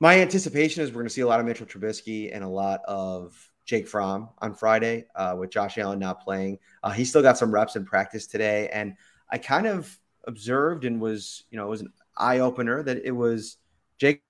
my 0.03 0.19
anticipation 0.19 0.83
is 0.83 0.89
we're 0.89 0.95
going 0.95 1.05
to 1.05 1.13
see 1.13 1.21
a 1.21 1.27
lot 1.27 1.39
of 1.39 1.45
Mitchell 1.45 1.65
Trubisky 1.65 2.29
and 2.35 2.43
a 2.43 2.47
lot 2.47 2.81
of 2.85 3.33
Jake 3.63 3.87
Fromm 3.87 4.27
on 4.39 4.53
Friday 4.53 5.05
uh, 5.15 5.33
with 5.39 5.49
Josh 5.49 5.77
Allen 5.77 5.97
not 5.97 6.21
playing. 6.21 6.59
Uh, 6.83 6.89
he 6.89 7.05
still 7.05 7.21
got 7.21 7.37
some 7.37 7.53
reps 7.53 7.77
in 7.77 7.85
practice 7.85 8.27
today, 8.27 8.67
and 8.73 8.95
I 9.31 9.37
kind 9.37 9.65
of 9.65 9.97
observed 10.27 10.83
and 10.83 10.99
was, 10.99 11.45
you 11.51 11.57
know, 11.57 11.65
it 11.65 11.69
was 11.69 11.79
an 11.79 11.93
eye 12.17 12.39
opener 12.39 12.83
that 12.83 13.05
it 13.05 13.11
was 13.11 13.55
Jake 13.97 14.21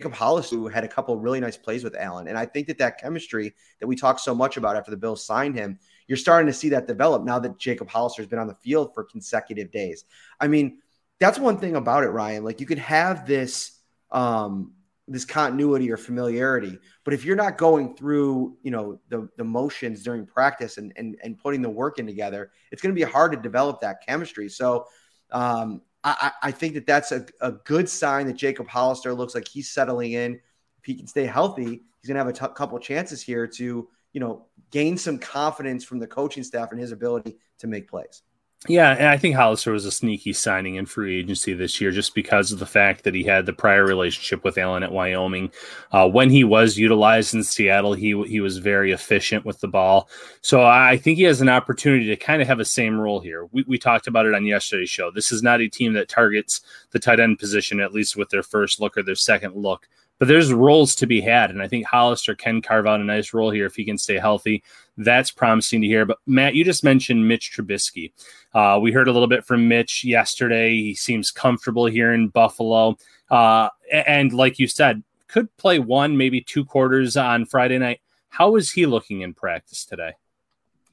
Jacob 0.00 0.14
Hollister 0.14 0.54
who 0.54 0.68
had 0.68 0.84
a 0.84 0.88
couple 0.88 1.16
really 1.16 1.40
nice 1.40 1.56
plays 1.56 1.82
with 1.82 1.96
Allen, 1.96 2.28
and 2.28 2.38
I 2.38 2.46
think 2.46 2.68
that 2.68 2.78
that 2.78 3.00
chemistry 3.00 3.56
that 3.80 3.88
we 3.88 3.96
talked 3.96 4.20
so 4.20 4.36
much 4.36 4.56
about 4.56 4.76
after 4.76 4.92
the 4.92 4.96
Bills 4.96 5.26
signed 5.26 5.56
him, 5.56 5.80
you're 6.06 6.16
starting 6.16 6.46
to 6.46 6.52
see 6.52 6.68
that 6.68 6.86
develop 6.86 7.24
now 7.24 7.40
that 7.40 7.58
Jacob 7.58 7.88
Hollister 7.88 8.22
has 8.22 8.28
been 8.28 8.38
on 8.38 8.46
the 8.46 8.54
field 8.54 8.94
for 8.94 9.02
consecutive 9.02 9.72
days. 9.72 10.04
I 10.38 10.46
mean, 10.46 10.78
that's 11.18 11.40
one 11.40 11.58
thing 11.58 11.74
about 11.74 12.04
it, 12.04 12.10
Ryan. 12.10 12.44
Like 12.44 12.60
you 12.60 12.66
could 12.66 12.78
have 12.78 13.26
this. 13.26 13.72
Um, 14.12 14.74
this 15.08 15.24
continuity 15.24 15.90
or 15.90 15.96
familiarity. 15.96 16.78
But 17.04 17.14
if 17.14 17.24
you're 17.24 17.36
not 17.36 17.56
going 17.58 17.96
through, 17.96 18.56
you 18.62 18.70
know, 18.70 19.00
the, 19.08 19.28
the 19.36 19.44
motions 19.44 20.02
during 20.02 20.26
practice 20.26 20.76
and, 20.76 20.92
and, 20.96 21.16
and 21.22 21.38
putting 21.38 21.62
the 21.62 21.70
work 21.70 21.98
in 21.98 22.06
together, 22.06 22.50
it's 22.70 22.82
going 22.82 22.94
to 22.94 22.98
be 22.98 23.10
hard 23.10 23.32
to 23.32 23.38
develop 23.38 23.80
that 23.80 24.06
chemistry. 24.06 24.48
So 24.48 24.86
um, 25.30 25.80
I, 26.04 26.32
I 26.42 26.50
think 26.50 26.74
that 26.74 26.86
that's 26.86 27.12
a, 27.12 27.26
a 27.40 27.52
good 27.52 27.88
sign 27.88 28.26
that 28.26 28.34
Jacob 28.34 28.68
Hollister 28.68 29.14
looks 29.14 29.34
like 29.34 29.48
he's 29.48 29.70
settling 29.70 30.12
in. 30.12 30.34
If 30.34 30.84
he 30.84 30.94
can 30.94 31.06
stay 31.06 31.26
healthy, 31.26 31.64
he's 31.64 32.06
going 32.06 32.14
to 32.14 32.24
have 32.24 32.28
a 32.28 32.32
t- 32.32 32.54
couple 32.54 32.78
chances 32.78 33.22
here 33.22 33.46
to, 33.46 33.88
you 34.12 34.20
know, 34.20 34.46
gain 34.70 34.96
some 34.96 35.18
confidence 35.18 35.84
from 35.84 35.98
the 35.98 36.06
coaching 36.06 36.44
staff 36.44 36.70
and 36.70 36.80
his 36.80 36.92
ability 36.92 37.38
to 37.58 37.66
make 37.66 37.88
plays. 37.88 38.22
Yeah, 38.66 38.90
and 38.90 39.06
I 39.06 39.16
think 39.16 39.36
Hollister 39.36 39.70
was 39.70 39.84
a 39.84 39.92
sneaky 39.92 40.32
signing 40.32 40.74
in 40.74 40.86
free 40.86 41.20
agency 41.20 41.54
this 41.54 41.80
year 41.80 41.92
just 41.92 42.12
because 42.12 42.50
of 42.50 42.58
the 42.58 42.66
fact 42.66 43.04
that 43.04 43.14
he 43.14 43.22
had 43.22 43.46
the 43.46 43.52
prior 43.52 43.84
relationship 43.84 44.42
with 44.42 44.58
Allen 44.58 44.82
at 44.82 44.90
Wyoming. 44.90 45.52
Uh, 45.92 46.08
when 46.08 46.28
he 46.28 46.42
was 46.42 46.76
utilized 46.76 47.34
in 47.34 47.44
Seattle, 47.44 47.94
he 47.94 48.20
he 48.26 48.40
was 48.40 48.58
very 48.58 48.90
efficient 48.90 49.44
with 49.44 49.60
the 49.60 49.68
ball. 49.68 50.08
So 50.40 50.64
I 50.64 50.96
think 50.96 51.18
he 51.18 51.24
has 51.24 51.40
an 51.40 51.48
opportunity 51.48 52.06
to 52.06 52.16
kind 52.16 52.42
of 52.42 52.48
have 52.48 52.58
a 52.58 52.64
same 52.64 52.98
role 52.98 53.20
here. 53.20 53.46
We, 53.52 53.64
we 53.68 53.78
talked 53.78 54.08
about 54.08 54.26
it 54.26 54.34
on 54.34 54.44
yesterday's 54.44 54.90
show. 54.90 55.12
This 55.12 55.30
is 55.30 55.40
not 55.40 55.60
a 55.60 55.68
team 55.68 55.92
that 55.92 56.08
targets 56.08 56.60
the 56.90 56.98
tight 56.98 57.20
end 57.20 57.38
position, 57.38 57.78
at 57.78 57.94
least 57.94 58.16
with 58.16 58.30
their 58.30 58.42
first 58.42 58.80
look 58.80 58.96
or 58.98 59.04
their 59.04 59.14
second 59.14 59.54
look 59.54 59.86
but 60.18 60.26
there's 60.26 60.52
roles 60.52 60.94
to 60.96 61.06
be 61.06 61.20
had. 61.20 61.50
And 61.50 61.62
I 61.62 61.68
think 61.68 61.86
Hollister 61.86 62.34
can 62.34 62.60
carve 62.60 62.86
out 62.86 63.00
a 63.00 63.04
nice 63.04 63.32
role 63.32 63.50
here 63.50 63.66
if 63.66 63.76
he 63.76 63.84
can 63.84 63.98
stay 63.98 64.18
healthy. 64.18 64.62
That's 64.98 65.30
promising 65.30 65.80
to 65.82 65.86
hear. 65.86 66.04
But 66.04 66.18
Matt, 66.26 66.54
you 66.54 66.64
just 66.64 66.82
mentioned 66.82 67.26
Mitch 67.26 67.52
Trubisky. 67.56 68.12
Uh, 68.52 68.78
we 68.82 68.90
heard 68.90 69.06
a 69.06 69.12
little 69.12 69.28
bit 69.28 69.46
from 69.46 69.68
Mitch 69.68 70.02
yesterday. 70.04 70.70
He 70.72 70.94
seems 70.94 71.30
comfortable 71.30 71.86
here 71.86 72.12
in 72.12 72.28
Buffalo. 72.28 72.96
Uh, 73.30 73.68
and 73.90 74.32
like 74.32 74.58
you 74.58 74.66
said, 74.66 75.04
could 75.28 75.56
play 75.56 75.78
one, 75.78 76.16
maybe 76.16 76.40
two 76.40 76.64
quarters 76.64 77.16
on 77.16 77.46
Friday 77.46 77.78
night. 77.78 78.00
How 78.28 78.56
is 78.56 78.72
he 78.72 78.86
looking 78.86 79.20
in 79.20 79.34
practice 79.34 79.84
today? 79.84 80.12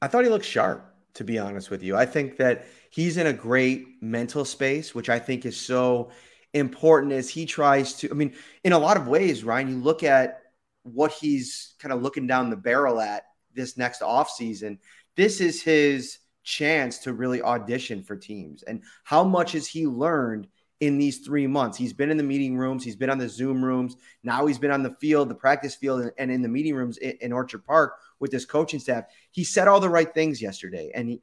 I 0.00 0.06
thought 0.06 0.24
he 0.24 0.30
looked 0.30 0.44
sharp, 0.44 0.84
to 1.14 1.24
be 1.24 1.38
honest 1.38 1.70
with 1.70 1.82
you. 1.82 1.96
I 1.96 2.06
think 2.06 2.36
that 2.36 2.66
he's 2.90 3.16
in 3.16 3.26
a 3.26 3.32
great 3.32 4.00
mental 4.00 4.44
space, 4.44 4.94
which 4.94 5.08
I 5.08 5.18
think 5.18 5.44
is 5.44 5.56
so 5.56 6.10
important 6.54 7.12
as 7.12 7.28
he 7.28 7.44
tries 7.44 7.94
to. 7.94 8.10
I 8.10 8.14
mean, 8.14 8.34
in 8.62 8.72
a 8.72 8.78
lot 8.78 8.96
of 8.96 9.08
ways, 9.08 9.42
Ryan, 9.42 9.68
you 9.68 9.76
look 9.78 10.04
at 10.04 10.42
what 10.84 11.10
he's 11.10 11.74
kind 11.80 11.92
of 11.92 12.02
looking 12.02 12.28
down 12.28 12.50
the 12.50 12.56
barrel 12.56 13.00
at 13.00 13.24
this 13.56 13.76
next 13.76 14.02
offseason. 14.02 14.78
This 15.16 15.40
is 15.40 15.62
his 15.62 16.18
chance 16.44 16.98
to 16.98 17.12
really 17.12 17.42
audition 17.42 18.02
for 18.02 18.16
teams. 18.16 18.62
And 18.62 18.82
how 19.04 19.24
much 19.24 19.52
has 19.52 19.66
he 19.66 19.86
learned 19.86 20.46
in 20.80 20.98
these 20.98 21.18
three 21.18 21.46
months? 21.46 21.76
He's 21.76 21.92
been 21.92 22.10
in 22.10 22.16
the 22.16 22.22
meeting 22.22 22.56
rooms, 22.56 22.84
he's 22.84 22.96
been 22.96 23.10
on 23.10 23.18
the 23.18 23.28
Zoom 23.28 23.64
rooms. 23.64 23.96
Now 24.22 24.46
he's 24.46 24.58
been 24.58 24.70
on 24.70 24.82
the 24.82 24.94
field, 25.00 25.28
the 25.28 25.34
practice 25.34 25.74
field, 25.74 26.10
and 26.18 26.30
in 26.30 26.42
the 26.42 26.48
meeting 26.48 26.74
rooms 26.74 26.98
in 26.98 27.32
Orchard 27.32 27.64
Park 27.64 27.94
with 28.20 28.30
his 28.30 28.46
coaching 28.46 28.80
staff. 28.80 29.04
He 29.30 29.44
said 29.44 29.68
all 29.68 29.80
the 29.80 29.88
right 29.88 30.12
things 30.12 30.40
yesterday. 30.40 30.90
And 30.94 31.08
he, 31.08 31.22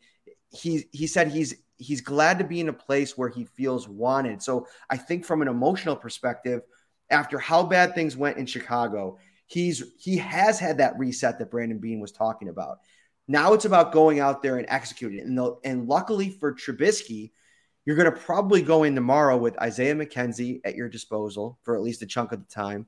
he, 0.51 0.85
he 0.91 1.07
said 1.07 1.29
he's 1.29 1.55
he's 1.77 2.01
glad 2.01 2.37
to 2.39 2.45
be 2.45 2.59
in 2.59 2.69
a 2.69 2.73
place 2.73 3.17
where 3.17 3.29
he 3.29 3.45
feels 3.45 3.87
wanted. 3.87 4.41
So 4.41 4.67
I 4.89 4.97
think 4.97 5.25
from 5.25 5.41
an 5.41 5.47
emotional 5.47 5.95
perspective, 5.95 6.61
after 7.09 7.37
how 7.37 7.63
bad 7.63 7.93
things 7.93 8.15
went 8.15 8.37
in 8.37 8.45
Chicago, 8.45 9.17
he's 9.53 9.83
he 9.99 10.17
has 10.17 10.59
had 10.59 10.79
that 10.79 10.97
reset 10.97 11.39
that 11.39 11.51
Brandon 11.51 11.77
Beane 11.77 11.99
was 11.99 12.11
talking 12.11 12.49
about. 12.49 12.79
Now 13.27 13.53
it's 13.53 13.65
about 13.65 13.93
going 13.93 14.19
out 14.19 14.43
there 14.43 14.57
and 14.57 14.65
executing 14.67 15.19
it. 15.19 15.25
And, 15.25 15.39
and 15.63 15.87
luckily 15.87 16.29
for 16.29 16.53
Trubisky, 16.53 17.31
you're 17.85 17.95
going 17.95 18.11
to 18.11 18.19
probably 18.19 18.61
go 18.61 18.83
in 18.83 18.95
tomorrow 18.95 19.37
with 19.37 19.59
Isaiah 19.61 19.95
McKenzie 19.95 20.59
at 20.65 20.75
your 20.75 20.89
disposal 20.89 21.57
for 21.63 21.75
at 21.75 21.81
least 21.81 22.01
a 22.01 22.05
chunk 22.05 22.31
of 22.31 22.39
the 22.39 22.53
time. 22.53 22.87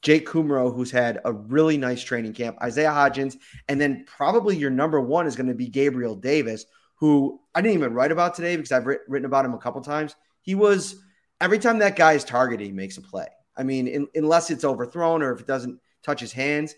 Jake 0.00 0.26
Kumerow, 0.26 0.74
who's 0.74 0.90
had 0.90 1.20
a 1.24 1.32
really 1.32 1.78
nice 1.78 2.02
training 2.02 2.34
camp, 2.34 2.58
Isaiah 2.62 2.90
Hodgins, 2.90 3.36
and 3.68 3.80
then 3.80 4.04
probably 4.06 4.56
your 4.56 4.70
number 4.70 5.00
one 5.00 5.26
is 5.26 5.36
going 5.36 5.48
to 5.48 5.54
be 5.54 5.68
Gabriel 5.68 6.14
Davis, 6.14 6.66
who 6.96 7.40
I 7.54 7.62
didn't 7.62 7.78
even 7.78 7.94
write 7.94 8.12
about 8.12 8.34
today 8.34 8.56
because 8.56 8.72
I've 8.72 8.86
written 8.86 9.24
about 9.24 9.46
him 9.46 9.54
a 9.54 9.58
couple 9.58 9.80
times. 9.80 10.14
He 10.42 10.54
was 10.54 10.96
every 11.40 11.58
time 11.58 11.78
that 11.78 11.96
guy 11.96 12.12
is 12.12 12.24
targeted, 12.24 12.66
he 12.66 12.72
makes 12.72 12.98
a 12.98 13.02
play. 13.02 13.28
I 13.56 13.62
mean, 13.62 13.86
in, 13.86 14.06
unless 14.14 14.50
it's 14.50 14.64
overthrown 14.64 15.22
or 15.22 15.32
if 15.32 15.40
it 15.40 15.46
doesn't 15.46 15.80
touch 16.04 16.20
his 16.20 16.32
hands, 16.32 16.74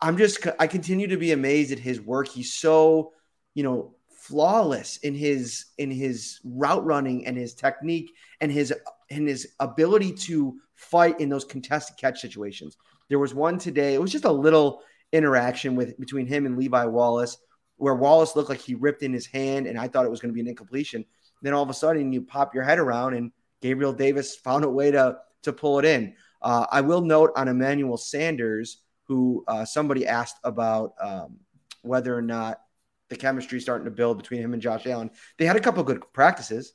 I'm 0.00 0.16
just 0.16 0.46
I 0.58 0.66
continue 0.66 1.06
to 1.08 1.16
be 1.16 1.32
amazed 1.32 1.72
at 1.72 1.78
his 1.78 2.00
work. 2.00 2.28
He's 2.28 2.54
so 2.54 3.12
you 3.54 3.62
know 3.62 3.94
flawless 4.10 4.96
in 4.98 5.14
his 5.14 5.66
in 5.78 5.90
his 5.90 6.40
route 6.44 6.84
running 6.84 7.26
and 7.26 7.36
his 7.36 7.54
technique 7.54 8.12
and 8.40 8.50
his 8.50 8.72
and 9.10 9.28
his 9.28 9.48
ability 9.60 10.12
to 10.12 10.58
fight 10.74 11.20
in 11.20 11.28
those 11.28 11.44
contested 11.44 11.96
catch 11.96 12.20
situations. 12.20 12.76
There 13.08 13.18
was 13.18 13.34
one 13.34 13.58
today. 13.58 13.94
It 13.94 14.00
was 14.00 14.12
just 14.12 14.24
a 14.24 14.32
little 14.32 14.82
interaction 15.12 15.76
with 15.76 15.98
between 15.98 16.26
him 16.26 16.46
and 16.46 16.58
Levi 16.58 16.84
Wallace 16.86 17.38
where 17.76 17.94
Wallace 17.94 18.34
looked 18.36 18.48
like 18.48 18.60
he 18.60 18.74
ripped 18.74 19.02
in 19.02 19.12
his 19.12 19.26
hand, 19.26 19.66
and 19.66 19.78
I 19.78 19.88
thought 19.88 20.06
it 20.06 20.10
was 20.10 20.20
going 20.20 20.30
to 20.30 20.34
be 20.34 20.40
an 20.40 20.48
incompletion. 20.48 21.04
Then 21.42 21.52
all 21.52 21.62
of 21.62 21.70
a 21.70 21.74
sudden, 21.74 22.12
you 22.12 22.22
pop 22.22 22.54
your 22.54 22.64
head 22.64 22.78
around, 22.78 23.14
and 23.14 23.32
Gabriel 23.60 23.92
Davis 23.92 24.36
found 24.36 24.64
a 24.64 24.70
way 24.70 24.90
to 24.90 25.18
to 25.42 25.52
pull 25.52 25.78
it 25.78 25.84
in. 25.84 26.14
Uh, 26.42 26.66
I 26.70 26.80
will 26.80 27.00
note 27.00 27.32
on 27.36 27.48
Emmanuel 27.48 27.96
Sanders, 27.96 28.78
who 29.04 29.44
uh, 29.48 29.64
somebody 29.64 30.06
asked 30.06 30.36
about 30.44 30.94
um, 31.00 31.38
whether 31.82 32.16
or 32.16 32.22
not 32.22 32.60
the 33.08 33.16
chemistry 33.16 33.60
starting 33.60 33.84
to 33.84 33.90
build 33.90 34.18
between 34.18 34.42
him 34.42 34.52
and 34.52 34.62
Josh 34.62 34.86
Allen. 34.86 35.10
They 35.38 35.46
had 35.46 35.56
a 35.56 35.60
couple 35.60 35.82
good 35.84 36.02
practices. 36.12 36.72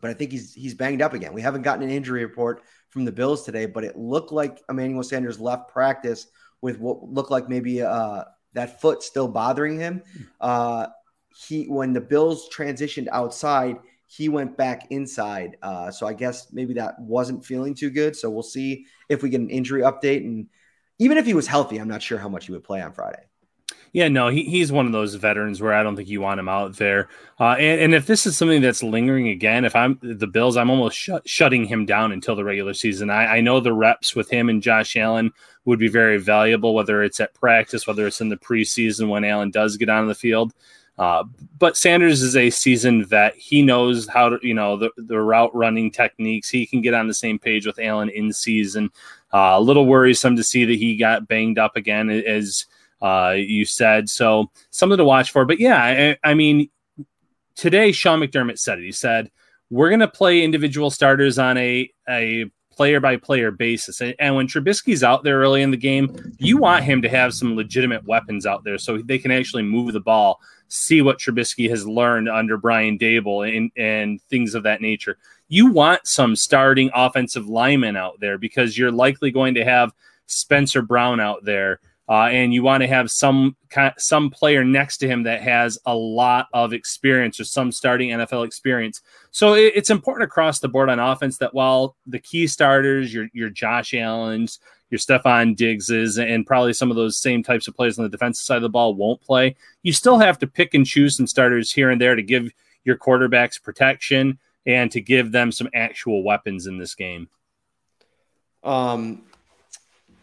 but 0.00 0.10
I 0.10 0.14
think 0.14 0.32
he's 0.32 0.52
he's 0.52 0.74
banged 0.74 1.00
up 1.02 1.14
again. 1.14 1.32
We 1.32 1.40
haven't 1.40 1.62
gotten 1.62 1.82
an 1.82 1.90
injury 1.90 2.24
report 2.24 2.62
from 2.90 3.04
the 3.04 3.12
Bills 3.12 3.44
today, 3.44 3.66
but 3.66 3.84
it 3.84 3.96
looked 3.96 4.32
like 4.32 4.62
Emmanuel 4.68 5.02
Sanders 5.02 5.40
left 5.40 5.70
practice 5.70 6.26
with 6.60 6.78
what 6.78 7.02
looked 7.08 7.30
like 7.30 7.48
maybe 7.48 7.82
uh, 7.82 8.24
that 8.52 8.80
foot 8.80 9.02
still 9.02 9.28
bothering 9.28 9.78
him. 9.78 10.02
Uh, 10.40 10.86
he 11.34 11.64
when 11.64 11.92
the 11.92 12.00
Bills 12.00 12.48
transitioned 12.54 13.08
outside, 13.12 13.78
he 14.06 14.28
went 14.28 14.56
back 14.56 14.86
inside. 14.90 15.56
Uh, 15.62 15.90
so 15.90 16.06
I 16.06 16.12
guess 16.12 16.52
maybe 16.52 16.74
that 16.74 16.98
wasn't 16.98 17.44
feeling 17.44 17.74
too 17.74 17.90
good. 17.90 18.16
So 18.16 18.30
we'll 18.30 18.42
see 18.42 18.86
if 19.08 19.22
we 19.22 19.30
get 19.30 19.40
an 19.40 19.50
injury 19.50 19.82
update. 19.82 20.24
And 20.24 20.48
even 20.98 21.18
if 21.18 21.26
he 21.26 21.34
was 21.34 21.46
healthy, 21.46 21.78
I'm 21.78 21.88
not 21.88 22.02
sure 22.02 22.18
how 22.18 22.28
much 22.28 22.46
he 22.46 22.52
would 22.52 22.64
play 22.64 22.80
on 22.80 22.92
Friday. 22.92 23.24
Yeah, 23.94 24.08
no, 24.08 24.28
he, 24.28 24.42
he's 24.42 24.72
one 24.72 24.86
of 24.86 24.92
those 24.92 25.14
veterans 25.14 25.62
where 25.62 25.72
I 25.72 25.84
don't 25.84 25.94
think 25.94 26.08
you 26.08 26.20
want 26.20 26.40
him 26.40 26.48
out 26.48 26.76
there. 26.78 27.08
Uh, 27.38 27.52
and, 27.52 27.80
and, 27.80 27.94
if 27.94 28.08
this 28.08 28.26
is 28.26 28.36
something 28.36 28.60
that's 28.60 28.82
lingering 28.82 29.28
again, 29.28 29.64
if 29.64 29.76
I'm 29.76 30.00
the 30.02 30.26
Bills, 30.26 30.56
I'm 30.56 30.68
almost 30.68 30.98
sh- 30.98 31.10
shutting 31.24 31.64
him 31.64 31.86
down 31.86 32.10
until 32.10 32.34
the 32.34 32.42
regular 32.42 32.74
season. 32.74 33.08
I, 33.08 33.36
I, 33.36 33.40
know 33.40 33.60
the 33.60 33.72
reps 33.72 34.16
with 34.16 34.28
him 34.28 34.48
and 34.48 34.60
Josh 34.60 34.96
Allen 34.96 35.30
would 35.64 35.78
be 35.78 35.86
very 35.86 36.18
valuable, 36.18 36.74
whether 36.74 37.04
it's 37.04 37.20
at 37.20 37.34
practice, 37.34 37.86
whether 37.86 38.04
it's 38.04 38.20
in 38.20 38.30
the 38.30 38.36
preseason 38.36 39.08
when 39.08 39.24
Allen 39.24 39.52
does 39.52 39.76
get 39.76 39.88
on 39.88 40.08
the 40.08 40.14
field. 40.16 40.52
Uh, 40.98 41.24
but 41.58 41.76
Sanders 41.76 42.22
is 42.22 42.36
a 42.36 42.50
seasoned 42.50 43.06
vet. 43.06 43.34
He 43.36 43.62
knows 43.62 44.08
how 44.08 44.28
to, 44.28 44.38
you 44.42 44.54
know, 44.54 44.76
the, 44.76 44.90
the 44.96 45.20
route 45.20 45.54
running 45.54 45.90
techniques. 45.90 46.48
He 46.48 46.66
can 46.66 46.80
get 46.80 46.94
on 46.94 47.08
the 47.08 47.14
same 47.14 47.38
page 47.38 47.66
with 47.66 47.78
Allen 47.78 48.10
in 48.10 48.32
season. 48.32 48.90
Uh, 49.32 49.54
a 49.54 49.60
little 49.60 49.86
worrisome 49.86 50.36
to 50.36 50.44
see 50.44 50.64
that 50.64 50.76
he 50.76 50.96
got 50.96 51.26
banged 51.28 51.58
up 51.58 51.76
again 51.76 52.10
as– 52.10 52.66
uh, 53.04 53.34
you 53.36 53.66
said. 53.66 54.08
So 54.08 54.50
something 54.70 54.96
to 54.96 55.04
watch 55.04 55.30
for. 55.30 55.44
But 55.44 55.60
yeah, 55.60 56.16
I, 56.24 56.30
I 56.30 56.34
mean, 56.34 56.70
today 57.54 57.92
Sean 57.92 58.20
McDermott 58.20 58.58
said 58.58 58.78
it. 58.78 58.84
He 58.84 58.92
said, 58.92 59.30
we're 59.70 59.90
going 59.90 60.00
to 60.00 60.08
play 60.08 60.42
individual 60.42 60.90
starters 60.90 61.38
on 61.38 61.58
a, 61.58 61.90
a 62.08 62.46
player 62.74 63.00
by 63.00 63.16
player 63.16 63.50
basis. 63.50 64.00
And, 64.00 64.14
and, 64.18 64.34
when 64.34 64.46
Trubisky's 64.46 65.04
out 65.04 65.24
there 65.24 65.38
early 65.40 65.62
in 65.62 65.70
the 65.70 65.76
game, 65.76 66.34
you 66.38 66.56
want 66.56 66.84
him 66.84 67.02
to 67.02 67.08
have 67.08 67.34
some 67.34 67.56
legitimate 67.56 68.04
weapons 68.06 68.46
out 68.46 68.64
there 68.64 68.78
so 68.78 68.98
they 68.98 69.18
can 69.18 69.30
actually 69.30 69.62
move 69.62 69.92
the 69.92 70.00
ball, 70.00 70.40
see 70.68 71.02
what 71.02 71.18
Trubisky 71.18 71.68
has 71.70 71.86
learned 71.86 72.28
under 72.28 72.56
Brian 72.56 72.98
Daboll 72.98 73.56
and, 73.56 73.70
and 73.76 74.20
things 74.22 74.54
of 74.54 74.62
that 74.64 74.80
nature. 74.80 75.18
You 75.48 75.70
want 75.70 76.06
some 76.06 76.36
starting 76.36 76.90
offensive 76.94 77.46
linemen 77.46 77.96
out 77.96 78.18
there 78.20 78.38
because 78.38 78.76
you're 78.76 78.92
likely 78.92 79.30
going 79.30 79.54
to 79.54 79.64
have 79.64 79.92
Spencer 80.26 80.82
Brown 80.82 81.20
out 81.20 81.44
there 81.44 81.80
uh, 82.08 82.28
and 82.30 82.52
you 82.52 82.62
want 82.62 82.82
to 82.82 82.86
have 82.86 83.10
some 83.10 83.56
some 83.96 84.30
player 84.30 84.62
next 84.62 84.98
to 84.98 85.08
him 85.08 85.22
that 85.22 85.42
has 85.42 85.78
a 85.86 85.94
lot 85.94 86.46
of 86.52 86.72
experience 86.72 87.40
or 87.40 87.44
some 87.44 87.72
starting 87.72 88.10
NFL 88.10 88.46
experience. 88.46 89.00
So 89.30 89.54
it, 89.54 89.72
it's 89.74 89.90
important 89.90 90.24
across 90.24 90.60
the 90.60 90.68
board 90.68 90.90
on 90.90 91.00
offense 91.00 91.38
that 91.38 91.54
while 91.54 91.96
the 92.06 92.18
key 92.18 92.46
starters, 92.46 93.12
your 93.12 93.28
your 93.32 93.48
Josh 93.48 93.94
Allen's, 93.94 94.60
your 94.90 94.98
Stefon 94.98 95.56
Diggses, 95.56 96.18
and 96.18 96.46
probably 96.46 96.74
some 96.74 96.90
of 96.90 96.96
those 96.96 97.18
same 97.18 97.42
types 97.42 97.68
of 97.68 97.74
players 97.74 97.98
on 97.98 98.04
the 98.04 98.10
defensive 98.10 98.44
side 98.44 98.56
of 98.56 98.62
the 98.62 98.68
ball 98.68 98.94
won't 98.94 99.22
play, 99.22 99.56
you 99.82 99.92
still 99.92 100.18
have 100.18 100.38
to 100.38 100.46
pick 100.46 100.74
and 100.74 100.86
choose 100.86 101.16
some 101.16 101.26
starters 101.26 101.72
here 101.72 101.90
and 101.90 102.00
there 102.00 102.14
to 102.14 102.22
give 102.22 102.50
your 102.84 102.98
quarterbacks 102.98 103.60
protection 103.60 104.38
and 104.66 104.90
to 104.92 105.00
give 105.00 105.32
them 105.32 105.50
some 105.50 105.68
actual 105.74 106.22
weapons 106.22 106.66
in 106.66 106.78
this 106.78 106.94
game. 106.94 107.28
Um, 108.62 109.22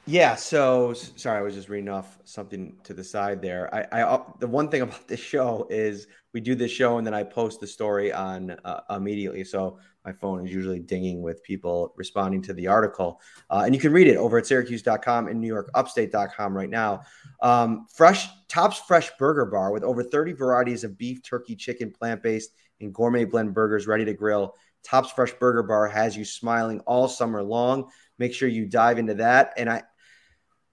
yeah. 0.06 0.36
So 0.36 0.94
sorry, 0.94 1.40
I 1.40 1.42
was 1.42 1.56
just 1.56 1.70
reading 1.70 1.90
off 1.90 2.18
something 2.24 2.76
to 2.84 2.94
the 2.94 3.04
side 3.04 3.42
there. 3.42 3.74
I, 3.74 4.00
I 4.00 4.02
uh, 4.04 4.24
the 4.40 4.48
one 4.48 4.70
thing 4.70 4.82
about 4.84 5.08
this 5.08 5.20
show 5.20 5.68
is 5.70 6.08
we 6.34 6.42
do 6.42 6.56
this 6.56 6.72
show 6.72 6.98
and 6.98 7.06
then 7.06 7.14
I 7.14 7.24
post 7.24 7.60
the 7.60 7.68
story 7.68 8.12
on 8.12 8.52
uh, 8.64 8.82
immediately. 8.90 9.44
So 9.44 9.80
my 10.06 10.12
phone 10.12 10.46
is 10.46 10.54
usually 10.54 10.80
dinging 10.80 11.22
with 11.22 11.44
people 11.44 11.94
responding 11.96 12.42
to 12.44 12.54
the 12.54 12.68
article, 12.68 13.22
uh, 13.50 13.64
and 13.66 13.76
you 13.76 13.80
can 13.80 13.92
read 13.92 14.08
it 14.08 14.18
over 14.18 14.40
at 14.40 14.48
Syracuse.com 14.48 15.28
and 15.28 15.44
NewYorkUpstate.com 15.44 16.58
right 16.58 16.70
now. 16.70 17.02
Um, 17.42 17.86
fresh 17.94 18.28
Tops 18.48 18.80
Fresh 18.80 19.12
Burger 19.20 19.46
Bar 19.46 19.72
with 19.72 19.84
over 19.84 20.04
30 20.04 20.34
varieties 20.34 20.84
of 20.84 20.98
beef, 20.98 21.22
turkey, 21.22 21.56
chicken, 21.56 21.92
plant 21.92 22.24
based, 22.24 22.52
and 22.82 22.94
gourmet 22.94 23.26
blend 23.26 23.54
burgers 23.54 23.88
ready 23.88 24.06
to 24.06 24.14
grill. 24.14 24.56
Tops 24.84 25.12
Fresh 25.12 25.34
Burger 25.34 25.64
Bar 25.64 25.88
has 25.88 26.18
you 26.18 26.26
smiling 26.26 26.80
all 26.82 27.08
summer 27.08 27.44
long. 27.44 27.90
Make 28.18 28.34
sure 28.34 28.50
you 28.50 28.66
dive 28.66 29.00
into 29.00 29.16
that. 29.16 29.54
And 29.58 29.70
I, 29.70 29.84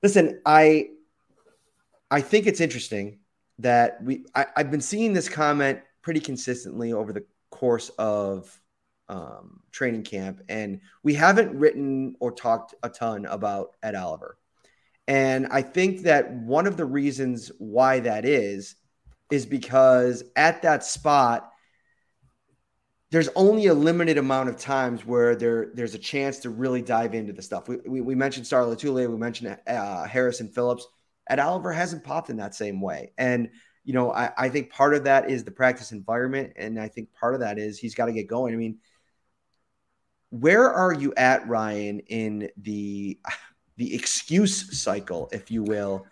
Listen, 0.03 0.41
I 0.47 0.91
I 2.11 2.21
think 2.21 2.47
it's 2.47 2.61
interesting 2.61 3.19
that 3.59 4.03
we 4.03 4.25
I, 4.35 4.47
have 4.57 4.71
been 4.71 4.81
seeing 4.81 5.13
this 5.13 5.29
comment 5.29 5.81
pretty 6.03 6.21
consistently 6.21 6.93
over 6.93 7.13
the 7.13 7.25
course 7.51 7.91
of 7.99 8.59
um, 9.09 9.61
training 9.73 10.03
camp, 10.03 10.43
and 10.49 10.81
we 11.03 11.15
haven't 11.15 11.59
written 11.59 12.15
or 12.21 12.31
talked 12.33 12.75
a 12.83 12.89
ton 12.89 13.27
about 13.27 13.77
Ed 13.83 13.95
Oliver. 13.95 14.39
And 15.07 15.47
I 15.51 15.63
think 15.63 16.03
that 16.03 16.31
one 16.33 16.67
of 16.67 16.77
the 16.77 16.85
reasons 16.85 17.51
why 17.59 18.01
that 18.01 18.25
is 18.25 18.77
is 19.31 19.47
because 19.47 20.23
at 20.37 20.63
that 20.63 20.85
spot, 20.85 21.51
there's 23.11 23.29
only 23.35 23.67
a 23.67 23.75
limited 23.75 24.19
amount 24.19 24.51
of 24.51 24.59
times 24.59 25.07
where 25.07 25.35
there 25.35 25.71
there's 25.75 25.95
a 25.95 25.99
chance 25.99 26.41
to 26.41 26.51
really 26.51 26.83
dive 26.83 27.15
into 27.15 27.33
the 27.33 27.43
stuff. 27.43 27.67
We, 27.69 27.77
we, 27.87 28.01
we 28.03 28.15
mentioned 28.15 28.47
Star 28.47 28.63
Lotulelei, 28.63 29.09
we 29.09 29.17
mentioned 29.17 29.57
uh, 29.67 30.05
Harrison 30.05 30.49
Phillips. 30.49 30.87
Ed 31.29 31.39
Oliver 31.39 31.73
hasn't 31.73 32.05
popped 32.05 32.31
in 32.31 32.37
that 32.37 32.55
same 32.55 32.81
way. 32.81 33.13
And, 33.19 33.51
you 33.85 33.93
know, 33.93 34.13
I, 34.13 34.31
I 34.37 34.49
think 34.49 34.71
part 34.71 34.95
of 34.95 35.05
that 35.05 35.31
is 35.31 35.45
the 35.45 35.51
practice 35.51 35.93
environment. 35.93 36.55
And 36.57 36.79
I 36.79 36.89
think 36.89 37.13
part 37.13 37.35
of 37.35 37.41
that 37.41 37.59
is 37.59 37.79
he's 37.79 37.95
got 37.95 38.07
to 38.07 38.13
get 38.13 38.29
going. 38.29 38.55
I 38.55 38.57
mean, 38.57 38.79
where 40.31 40.71
are 40.71 40.93
you 40.93 41.15
at, 41.17 41.49
Ryan, 41.49 42.01
in 42.01 42.51
the 42.57 43.19
the 43.77 43.95
excuse 43.95 44.79
cycle, 44.81 45.29
if 45.33 45.51
you 45.51 45.63
will, 45.63 46.07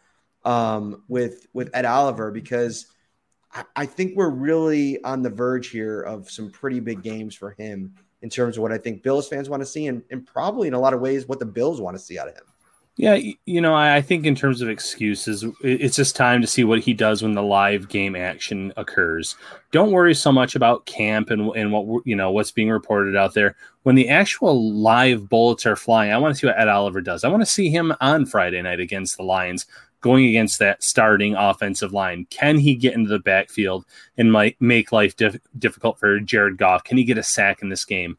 um, 0.45 1.03
with 1.09 1.47
with 1.53 1.71
Ed 1.75 1.85
Oliver? 1.85 2.31
Because– 2.31 2.87
I 3.75 3.87
think 3.87 4.17
we're 4.17 4.31
really 4.31 5.03
on 5.03 5.23
the 5.23 5.31
verge 5.31 5.71
here 5.71 6.03
of 6.03 6.31
some 6.31 6.51
pretty 6.51 6.81
big 6.81 7.03
games 7.03 7.35
for 7.35 7.53
him 7.53 7.95
in 8.23 8.29
terms 8.29 8.57
of 8.57 8.63
what 8.63 8.73
I 8.73 8.79
think 8.79 9.03
Bills 9.03 9.29
fans 9.29 9.49
want 9.49 9.63
to 9.63 9.67
see, 9.67 9.87
and, 9.87 10.03
and 10.11 10.27
probably 10.27 10.69
in 10.69 10.75
a 10.75 10.81
lot 10.81 10.95
of 10.95 11.01
ways 11.01 11.27
what 11.27 11.39
the 11.39 11.47
Bills 11.47 11.81
want 11.81 11.97
to 11.97 12.03
see 12.03 12.19
out 12.19 12.29
of 12.29 12.35
him. 12.35 12.45
Yeah, 12.99 13.19
you 13.45 13.61
know, 13.61 13.75
I 13.75 14.01
think 14.01 14.25
in 14.25 14.35
terms 14.35 14.63
of 14.63 14.71
excuses, 14.71 15.45
it's 15.61 15.97
just 15.97 16.17
time 16.17 16.41
to 16.41 16.47
see 16.47 16.65
what 16.65 16.81
he 16.81 16.95
does 16.95 17.23
when 17.23 17.35
the 17.35 17.43
live 17.43 17.91
game 17.91 18.17
action 18.17 18.73
occurs. 18.79 19.37
Don't 19.71 19.93
worry 19.93 20.15
so 20.15 20.33
much 20.33 20.57
about 20.57 20.87
camp 20.87 21.29
and, 21.29 21.55
and 21.55 21.73
what 21.73 22.07
you 22.07 22.17
know 22.17 22.31
what's 22.31 22.51
being 22.51 22.71
reported 22.71 23.15
out 23.15 23.35
there. 23.35 23.55
When 23.83 23.97
the 23.97 24.09
actual 24.09 24.73
live 24.73 25.29
bullets 25.29 25.67
are 25.67 25.77
flying, 25.77 26.11
I 26.11 26.17
want 26.17 26.35
to 26.35 26.39
see 26.39 26.47
what 26.47 26.59
Ed 26.59 26.69
Oliver 26.69 27.03
does. 27.03 27.23
I 27.23 27.29
want 27.29 27.43
to 27.43 27.47
see 27.47 27.69
him 27.69 27.95
on 28.01 28.25
Friday 28.25 28.63
night 28.63 28.81
against 28.81 29.19
the 29.19 29.25
Lions 29.25 29.67
going 30.01 30.27
against 30.27 30.59
that 30.59 30.83
starting 30.83 31.35
offensive 31.35 31.93
line. 31.93 32.27
Can 32.31 32.59
he 32.59 32.75
get 32.75 32.95
into 32.95 33.09
the 33.09 33.19
backfield 33.19 33.85
and 34.17 34.31
might 34.31 34.61
make 34.61 34.93
life 34.93 35.17
dif- 35.17 35.41
difficult 35.59 35.99
for 35.99 36.21
Jared 36.21 36.59
Goff? 36.59 36.85
Can 36.85 36.97
he 36.97 37.05
get 37.05 37.19
a 37.19 37.23
sack 37.23 37.63
in 37.63 37.69
this 37.69 37.85
game? 37.85 38.17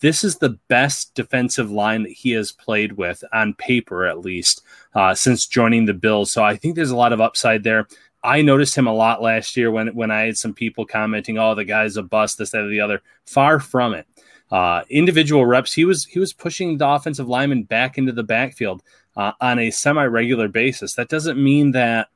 This 0.00 0.22
is 0.22 0.36
the 0.36 0.58
best 0.68 1.14
defensive 1.14 1.70
line 1.70 2.02
that 2.02 2.12
he 2.12 2.32
has 2.32 2.52
played 2.52 2.92
with 2.92 3.24
on 3.32 3.54
paper, 3.54 4.06
at 4.06 4.20
least, 4.20 4.62
uh, 4.94 5.14
since 5.14 5.46
joining 5.46 5.86
the 5.86 5.94
Bills. 5.94 6.30
So 6.30 6.44
I 6.44 6.56
think 6.56 6.74
there's 6.74 6.90
a 6.90 6.96
lot 6.96 7.12
of 7.12 7.20
upside 7.20 7.62
there. 7.62 7.88
I 8.22 8.40
noticed 8.40 8.76
him 8.76 8.86
a 8.86 8.94
lot 8.94 9.22
last 9.22 9.56
year 9.56 9.70
when 9.70 9.88
when 9.94 10.10
I 10.10 10.22
had 10.22 10.38
some 10.38 10.54
people 10.54 10.86
commenting, 10.86 11.38
"Oh, 11.38 11.54
the 11.54 11.64
guy's 11.64 11.96
a 11.96 12.02
bust," 12.02 12.38
this, 12.38 12.50
that, 12.50 12.62
or 12.62 12.68
the 12.68 12.80
other. 12.80 13.02
Far 13.26 13.60
from 13.60 13.92
it. 13.94 14.06
Uh, 14.50 14.82
individual 14.88 15.44
reps, 15.46 15.72
he 15.72 15.84
was 15.84 16.04
he 16.04 16.18
was 16.18 16.32
pushing 16.32 16.78
the 16.78 16.88
offensive 16.88 17.28
lineman 17.28 17.64
back 17.64 17.98
into 17.98 18.12
the 18.12 18.22
backfield 18.22 18.82
uh, 19.16 19.32
on 19.40 19.58
a 19.58 19.70
semi 19.70 20.04
regular 20.04 20.48
basis. 20.48 20.94
That 20.94 21.08
doesn't 21.08 21.42
mean 21.42 21.72
that 21.72 22.08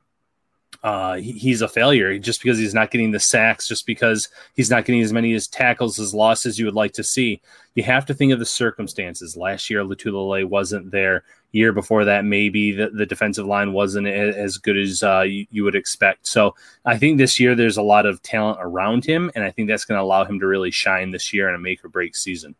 uh, 0.81 1.15
he's 1.15 1.61
a 1.61 1.67
failure 1.67 2.17
just 2.19 2.41
because 2.41 2.57
he's 2.57 2.73
not 2.73 2.91
getting 2.91 3.11
the 3.11 3.19
sacks, 3.19 3.67
just 3.67 3.85
because 3.85 4.29
he's 4.55 4.69
not 4.69 4.85
getting 4.85 5.01
as 5.01 5.11
many 5.11 5.33
as 5.33 5.47
tackles 5.47 5.99
as 5.99 6.13
losses 6.13 6.57
you 6.57 6.65
would 6.65 6.75
like 6.75 6.93
to 6.93 7.03
see. 7.03 7.41
You 7.75 7.83
have 7.83 8.05
to 8.05 8.13
think 8.13 8.31
of 8.31 8.39
the 8.39 8.45
circumstances. 8.45 9.35
Last 9.35 9.69
year, 9.69 9.83
Lotulelei 9.83 10.45
wasn't 10.45 10.91
there. 10.91 11.23
Year 11.51 11.73
before 11.73 12.05
that, 12.05 12.25
maybe 12.25 12.71
the, 12.71 12.91
the 12.91 13.07
defensive 13.07 13.45
line 13.45 13.73
wasn't 13.73 14.07
as 14.07 14.59
good 14.59 14.77
as 14.77 15.01
uh, 15.01 15.21
you, 15.21 15.47
you, 15.49 15.63
would 15.63 15.75
expect. 15.75 16.27
So 16.27 16.53
I 16.85 16.95
think 16.95 17.17
this 17.17 17.39
year 17.39 17.55
there's 17.55 17.77
a 17.77 17.81
lot 17.81 18.05
of 18.05 18.21
talent 18.21 18.59
around 18.61 19.03
him, 19.03 19.31
and 19.33 19.43
I 19.43 19.49
think 19.49 19.67
that's 19.67 19.83
going 19.83 19.97
to 19.97 20.03
allow 20.03 20.23
him 20.25 20.39
to 20.39 20.45
really 20.45 20.69
shine 20.69 21.09
this 21.09 21.33
year 21.33 21.49
in 21.49 21.55
a 21.55 21.59
make 21.59 21.83
or 21.83 21.89
break 21.89 22.15
season. 22.15 22.55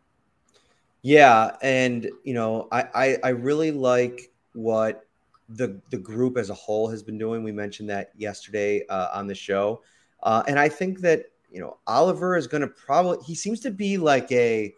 Yeah, 1.02 1.56
and 1.62 2.10
you 2.24 2.34
know, 2.34 2.66
I, 2.72 2.88
I, 2.94 3.18
I 3.22 3.28
really 3.28 3.70
like 3.70 4.29
what 4.52 5.06
the 5.48 5.80
the 5.90 5.98
group 5.98 6.36
as 6.36 6.50
a 6.50 6.54
whole 6.54 6.88
has 6.88 7.02
been 7.02 7.18
doing. 7.18 7.42
We 7.42 7.52
mentioned 7.52 7.90
that 7.90 8.10
yesterday 8.16 8.86
uh, 8.88 9.08
on 9.12 9.26
the 9.26 9.34
show, 9.34 9.82
uh, 10.22 10.42
and 10.46 10.58
I 10.58 10.68
think 10.68 11.00
that 11.00 11.26
you 11.50 11.60
know 11.60 11.78
Oliver 11.86 12.36
is 12.36 12.46
going 12.46 12.62
to 12.62 12.68
probably 12.68 13.18
he 13.24 13.34
seems 13.34 13.60
to 13.60 13.70
be 13.70 13.96
like 13.96 14.30
a 14.32 14.74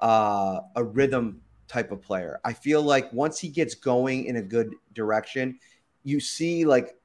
uh, 0.00 0.60
a 0.76 0.84
rhythm 0.84 1.40
type 1.68 1.90
of 1.92 2.00
player. 2.02 2.40
I 2.44 2.52
feel 2.52 2.82
like 2.82 3.12
once 3.12 3.38
he 3.38 3.48
gets 3.48 3.74
going 3.74 4.26
in 4.26 4.36
a 4.36 4.42
good 4.42 4.74
direction, 4.92 5.58
you 6.02 6.20
see 6.20 6.64
like 6.64 6.96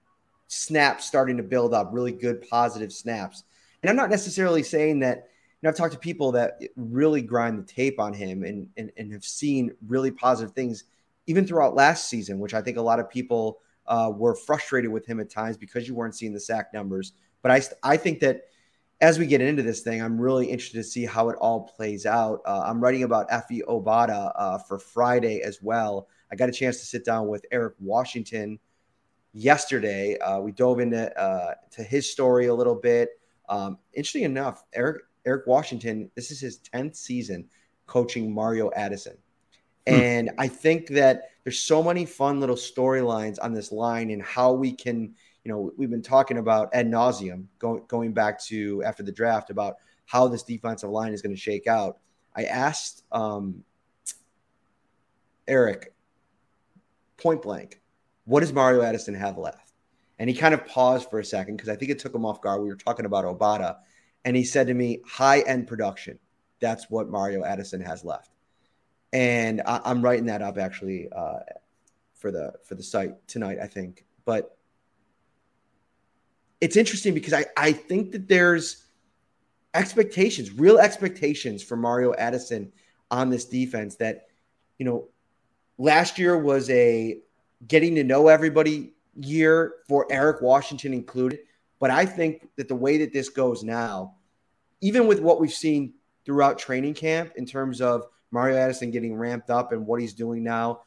snaps 0.48 1.06
starting 1.06 1.38
to 1.38 1.44
build 1.44 1.74
up, 1.74 1.90
really 1.92 2.12
good 2.12 2.42
positive 2.50 2.92
snaps. 2.92 3.44
And 3.82 3.90
I'm 3.90 3.96
not 3.96 4.10
necessarily 4.10 4.64
saying 4.64 5.00
that 5.00 5.30
You 5.62 5.68
know, 5.68 5.70
I've 5.70 5.76
talked 5.76 5.94
to 5.94 6.00
people 6.00 6.32
that 6.34 6.60
really 6.76 7.22
grind 7.22 7.60
the 7.60 7.64
tape 7.64 8.00
on 8.00 8.14
him 8.14 8.44
and, 8.44 8.68
and, 8.78 8.92
and 8.98 9.12
have 9.12 9.26
seen 9.26 9.74
really 9.88 10.12
positive 10.12 10.54
things 10.54 10.86
even 11.30 11.46
throughout 11.46 11.76
last 11.76 12.10
season, 12.10 12.40
which 12.40 12.56
I 12.56 12.62
think 12.62 12.78
a 12.78 12.82
lot 12.82 13.00
of 13.00 13.08
people 13.08 13.60
uh, 13.86 14.12
were 14.14 14.34
frustrated 14.34 14.92
with 14.92 15.06
him 15.06 15.20
at 15.20 15.30
times 15.30 15.58
because 15.58 15.88
you 15.88 15.94
weren't 15.94 16.16
seeing 16.16 16.34
the 16.34 16.40
sack 16.40 16.74
numbers. 16.74 17.14
But 17.44 17.52
I, 17.52 17.62
I 17.84 17.98
think 17.98 18.20
that 18.22 18.46
as 19.00 19.20
we 19.20 19.28
get 19.28 19.40
into 19.40 19.62
this 19.62 19.82
thing, 19.82 20.02
I'm 20.02 20.20
really 20.20 20.48
interested 20.48 20.80
to 20.80 20.84
see 20.84 21.06
how 21.06 21.30
it 21.30 21.38
all 21.38 21.62
plays 21.62 22.08
out. 22.08 22.42
Uh, 22.48 22.64
I'm 22.66 22.82
writing 22.82 23.04
about 23.04 23.30
Efe 23.30 23.62
Obada 23.70 24.32
uh, 24.36 24.58
for 24.58 24.80
Friday 24.80 25.42
as 25.42 25.62
well. 25.62 26.08
I 26.32 26.36
got 26.36 26.50
a 26.50 26.52
chance 26.52 26.80
to 26.80 26.86
sit 26.88 27.06
down 27.06 27.28
with 27.28 27.46
Eric 27.52 27.76
Washington 27.80 28.58
yesterday. 29.32 30.18
Uh, 30.18 30.40
we 30.40 30.52
dove 30.52 30.80
into 30.80 31.16
uh, 31.16 31.54
to 31.72 31.84
his 31.84 32.12
story 32.12 32.48
a 32.48 32.56
little 32.56 32.76
bit. 32.76 33.10
Um, 33.50 33.78
interesting 33.94 34.24
enough, 34.24 34.64
Eric 34.74 35.04
Eric 35.28 35.46
Washington, 35.46 36.10
this 36.16 36.32
is 36.32 36.40
his 36.40 36.60
10th 36.74 36.96
season 36.96 37.48
coaching 37.86 38.34
Mario 38.34 38.72
Addison. 38.76 39.18
Hmm. 39.90 39.96
And 39.96 40.32
I 40.38 40.48
think 40.48 40.88
that 40.90 41.32
there's 41.44 41.60
so 41.60 41.82
many 41.82 42.06
fun 42.06 42.40
little 42.40 42.56
storylines 42.56 43.38
on 43.42 43.54
this 43.54 43.72
line 43.72 44.12
and 44.12 44.22
how 44.22 44.54
we 44.54 44.72
can, 44.72 45.16
you 45.44 45.52
know, 45.52 45.72
we've 45.78 45.90
been 45.90 46.02
talking 46.02 46.38
about 46.38 46.70
ad 46.74 46.88
nauseum 46.88 47.46
going 47.58 47.84
going 47.88 48.14
back 48.14 48.42
to 48.46 48.84
after 48.84 49.04
the 49.04 49.12
draft 49.12 49.50
about 49.50 49.78
how 50.06 50.28
this 50.28 50.44
defensive 50.44 50.90
line 50.90 51.14
is 51.14 51.22
going 51.22 51.34
to 51.34 51.42
shake 51.42 51.68
out. 51.68 51.98
I 52.36 52.44
asked 52.46 53.04
um, 53.12 53.64
Eric 55.48 55.94
point 57.18 57.42
blank, 57.42 57.82
what 58.26 58.42
does 58.42 58.54
Mario 58.54 58.82
Addison 58.82 59.16
have 59.16 59.38
left? 59.38 59.74
And 60.20 60.30
he 60.30 60.36
kind 60.36 60.54
of 60.54 60.66
paused 60.66 61.10
for 61.10 61.20
a 61.20 61.26
second 61.26 61.56
because 61.56 61.70
I 61.70 61.76
think 61.76 61.92
it 61.92 62.00
took 62.00 62.14
him 62.14 62.26
off 62.26 62.42
guard. 62.42 62.62
We 62.62 62.68
were 62.70 62.76
talking 62.76 63.06
about 63.06 63.26
Obada, 63.26 63.78
and 64.26 64.36
he 64.36 64.44
said 64.44 64.68
to 64.68 64.74
me, 64.74 65.02
high 65.08 65.40
end 65.42 65.68
production. 65.68 66.20
That's 66.60 66.90
what 66.90 67.10
Mario 67.10 67.44
Addison 67.46 67.82
has 67.82 68.04
left. 68.04 68.32
And 69.12 69.62
I, 69.66 69.82
am 69.86 70.02
writing 70.02 70.28
that 70.28 70.42
up 70.42 70.58
actually 70.58 71.10
uh, 71.12 71.40
for 72.16 72.32
the 72.32 72.54
for 72.64 72.76
the 72.76 72.84
site 72.84 73.28
tonight, 73.28 73.58
I 73.62 73.68
think. 73.68 74.06
But 74.26 74.56
it's 76.62 76.76
interesting 76.76 77.14
because 77.14 77.34
I, 77.34 77.46
I 77.58 77.72
think 77.72 78.12
that 78.12 78.28
there's 78.28 78.86
expectations, 79.74 80.52
real 80.52 80.78
expectations 80.78 81.64
for 81.64 81.76
Mario 81.76 82.14
Addison 82.14 82.72
on 83.12 83.30
this 83.30 83.46
defense 83.46 83.96
that, 83.96 84.28
you 84.78 84.86
know, 84.86 85.08
last 85.78 86.20
year 86.20 86.38
was 86.38 86.70
a 86.70 87.20
getting 87.68 87.96
to 87.96 88.04
know 88.04 88.28
everybody 88.28 88.94
year 89.16 89.76
for 89.88 90.06
Eric 90.12 90.42
Washington 90.42 90.94
included. 90.94 91.40
But 91.80 91.92
I 91.92 92.06
think 92.06 92.50
that 92.58 92.68
the 92.68 92.76
way 92.76 92.98
that 92.98 93.14
this 93.14 93.30
goes 93.30 93.64
now, 93.64 94.16
even 94.82 95.08
with 95.08 95.20
what 95.20 95.40
we've 95.40 95.54
seen 95.54 95.94
throughout 96.26 96.60
training 96.60 96.94
camp 96.94 97.34
in 97.36 97.46
terms 97.46 97.82
of 97.82 98.06
Mario 98.32 98.58
Addison 98.58 98.92
getting 98.92 99.16
ramped 99.16 99.50
up 99.50 99.72
and 99.72 99.86
what 99.86 100.02
he's 100.02 100.14
doing 100.14 100.44
now, 100.44 100.82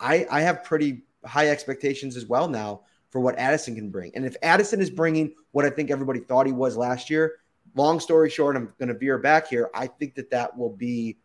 I, 0.00 0.26
I 0.30 0.40
have 0.40 0.64
pretty 0.64 1.02
high 1.24 1.48
expectations 1.48 2.16
as 2.16 2.26
well 2.26 2.48
now 2.48 2.82
for 3.10 3.20
what 3.20 3.38
Addison 3.38 3.74
can 3.74 3.90
bring. 3.90 4.12
And 4.14 4.24
if 4.24 4.36
Addison 4.42 4.80
is 4.80 4.90
bringing 4.90 5.34
what 5.52 5.64
I 5.64 5.70
think 5.70 5.90
everybody 5.90 6.20
thought 6.20 6.46
he 6.46 6.52
was 6.52 6.76
last 6.76 7.08
year, 7.08 7.36
long 7.74 8.00
story 8.00 8.30
short, 8.30 8.56
I'm 8.56 8.72
going 8.78 8.88
to 8.88 8.98
veer 8.98 9.18
back 9.18 9.48
here. 9.48 9.70
I 9.74 9.86
think 9.86 10.14
that 10.16 10.30
that 10.30 10.56
will 10.56 10.74
be 10.76 11.16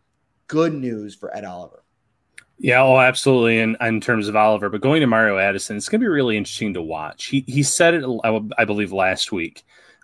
good 0.47 0.73
news 0.73 1.15
for 1.15 1.35
Ed 1.35 1.45
Oliver. 1.45 1.83
Yeah, 2.59 2.83
oh, 2.83 2.99
absolutely. 2.99 3.59
In, 3.59 3.75
in 3.81 3.99
terms 4.01 4.27
of 4.27 4.35
Oliver, 4.35 4.69
but 4.69 4.81
going 4.81 5.01
to 5.01 5.07
Mario 5.07 5.37
Addison, 5.39 5.77
it's 5.77 5.89
going 5.89 5.99
to 5.99 6.05
be 6.05 6.09
really 6.09 6.37
interesting 6.37 6.75
to 6.75 6.81
watch. 6.81 7.25
He 7.25 7.43
he 7.47 7.63
said 7.63 7.95
it, 7.95 8.05
I 8.23 8.65
believe, 8.65 8.91
last 8.91 9.31
week. 9.31 9.63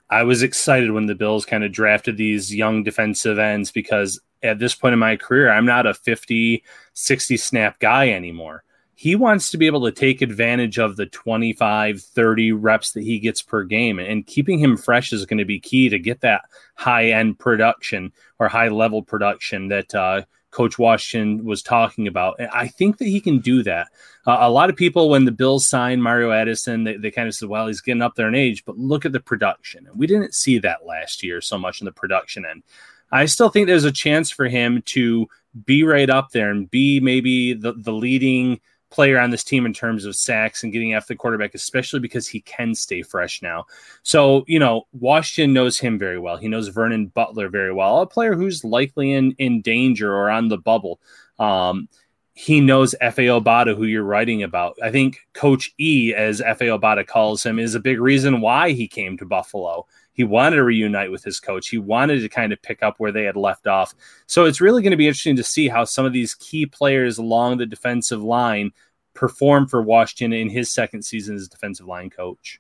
I 0.10 0.24
was 0.24 0.42
excited 0.42 0.90
when 0.92 1.06
the 1.06 1.14
Bills 1.14 1.46
kind 1.46 1.64
of 1.64 1.72
drafted 1.72 2.18
these 2.18 2.56
young 2.56 2.82
defensive 2.82 3.38
ends 3.38 3.72
because 3.72 4.20
at 4.44 4.60
this 4.60 4.76
point 4.76 4.94
in 4.94 5.00
my 5.00 5.16
career, 5.16 5.52
I'm 5.52 5.66
not 5.66 5.86
a 5.86 5.94
50, 5.94 6.64
60 6.94 7.38
snap 7.38 7.80
guy 7.80 8.10
anymore. 8.10 8.64
He 8.96 9.16
wants 9.16 9.52
to 9.52 9.58
be 9.58 9.68
able 9.68 9.86
to 9.86 9.92
take 9.92 10.24
advantage 10.24 10.80
of 10.80 10.96
the 10.96 11.06
25, 11.06 12.02
30 12.02 12.52
reps 12.54 12.94
that 12.94 13.04
he 13.04 13.20
gets 13.20 13.44
per 13.44 13.64
game. 13.64 14.00
And 14.00 14.26
keeping 14.26 14.58
him 14.58 14.76
fresh 14.76 15.14
is 15.14 15.26
going 15.26 15.38
to 15.38 15.46
be 15.46 15.60
key 15.60 15.88
to 15.90 16.00
get 16.00 16.22
that 16.22 16.46
high 16.76 17.12
end 17.12 17.38
production 17.38 18.12
or 18.40 18.48
high 18.48 18.70
level 18.70 19.04
production 19.04 19.68
that 19.68 19.94
uh, 19.94 20.24
Coach 20.50 20.80
Washington 20.80 21.46
was 21.46 21.62
talking 21.62 22.08
about. 22.08 22.38
And 22.40 22.50
I 22.50 22.68
think 22.68 22.98
that 22.98 23.08
he 23.08 23.22
can 23.22 23.38
do 23.38 23.62
that. 23.62 23.90
Uh, 24.26 24.38
a 24.40 24.50
lot 24.50 24.72
of 24.72 24.76
people, 24.76 25.10
when 25.10 25.26
the 25.26 25.32
Bills 25.32 25.70
signed 25.70 26.02
Mario 26.02 26.32
Addison, 26.32 26.84
they, 26.84 26.98
they 26.98 27.12
kind 27.12 27.28
of 27.28 27.36
said, 27.36 27.50
well, 27.50 27.68
he's 27.68 27.82
getting 27.82 28.02
up 28.02 28.16
there 28.16 28.28
in 28.28 28.34
age, 28.34 28.66
but 28.66 28.78
look 28.78 29.06
at 29.06 29.12
the 29.12 29.20
production. 29.20 29.86
And 29.86 30.00
we 30.00 30.08
didn't 30.08 30.34
see 30.34 30.58
that 30.60 30.86
last 30.86 31.22
year 31.22 31.42
so 31.42 31.60
much 31.60 31.82
in 31.82 31.86
the 31.86 31.92
production 31.92 32.44
end. 32.44 32.64
I 33.12 33.26
still 33.26 33.50
think 33.50 33.68
there's 33.68 33.84
a 33.84 33.92
chance 33.92 34.32
for 34.32 34.48
him 34.48 34.82
to 34.88 35.28
be 35.66 35.84
right 35.84 36.10
up 36.10 36.32
there 36.32 36.52
and 36.52 36.70
be 36.70 37.00
maybe 37.00 37.54
the, 37.54 37.74
the 37.74 37.94
leading– 37.94 38.60
player 38.90 39.20
on 39.20 39.30
this 39.30 39.44
team 39.44 39.66
in 39.66 39.74
terms 39.74 40.06
of 40.06 40.16
sacks 40.16 40.64
and 40.64 40.72
getting 40.72 40.94
after 40.94 41.14
the 41.14 41.18
quarterback, 41.18 41.54
especially 41.54 42.00
because 42.00 42.28
he 42.28 42.42
can 42.42 42.74
stay 42.74 43.02
fresh 43.02 43.42
now. 43.42 43.66
So, 44.04 44.46
you 44.48 44.60
know, 44.60 44.88
Washington 44.94 45.54
knows 45.54 45.78
him 45.78 46.00
very 46.00 46.20
well. 46.20 46.38
He 46.38 46.48
knows 46.48 46.70
Vernon 46.70 47.08
Butler 47.08 47.50
very 47.50 47.74
well, 47.74 48.02
a 48.02 48.08
player 48.08 48.36
who's 48.36 48.64
likely 48.64 49.14
in, 49.14 49.34
in 49.38 49.62
danger 49.62 50.14
or 50.14 50.30
on 50.30 50.48
the 50.48 50.58
bubble. 50.58 51.00
Um, 51.40 51.90
he 52.34 52.62
knows 52.62 52.94
Efe 53.02 53.42
Obada, 53.42 53.76
who 53.76 53.86
you're 53.86 54.04
writing 54.04 54.44
about. 54.44 54.78
I 54.82 54.92
think 54.92 55.28
Coach 55.34 55.74
E, 55.80 56.14
as 56.16 56.40
Efe 56.40 56.80
Obada 56.80 57.06
calls 57.06 57.44
him, 57.44 57.58
is 57.58 57.74
a 57.74 57.80
big 57.80 58.00
reason 58.00 58.42
why 58.42 58.72
he 58.72 58.88
came 58.88 59.18
to 59.18 59.26
Buffalo. 59.26 59.88
He 60.18 60.24
wanted 60.24 60.56
to 60.56 60.64
reunite 60.64 61.12
with 61.12 61.24
his 61.24 61.40
coach. 61.40 61.70
He 61.70 61.78
wanted 61.78 62.22
to 62.22 62.28
kind 62.28 62.52
of 62.52 62.60
pick 62.64 62.82
up 62.82 62.96
where 62.98 63.12
they 63.12 63.24
had 63.24 63.36
left 63.36 63.68
off. 63.68 63.94
So 64.26 64.46
it's 64.46 64.60
really 64.60 64.82
going 64.82 64.92
to 64.92 64.98
be 64.98 65.08
interesting 65.08 65.36
to 65.36 65.44
see 65.44 65.68
how 65.68 65.86
some 65.86 66.06
of 66.06 66.12
these 66.12 66.34
key 66.34 66.66
players 66.66 67.20
along 67.20 67.60
the 67.60 67.68
defensive 67.68 68.24
line 68.24 68.72
perform 69.14 69.68
for 69.68 69.80
Washington 69.84 70.34
in 70.34 70.50
his 70.50 70.74
second 70.74 71.04
season 71.04 71.36
as 71.36 71.48
defensive 71.48 71.86
line 71.86 72.10
coach. 72.10 72.60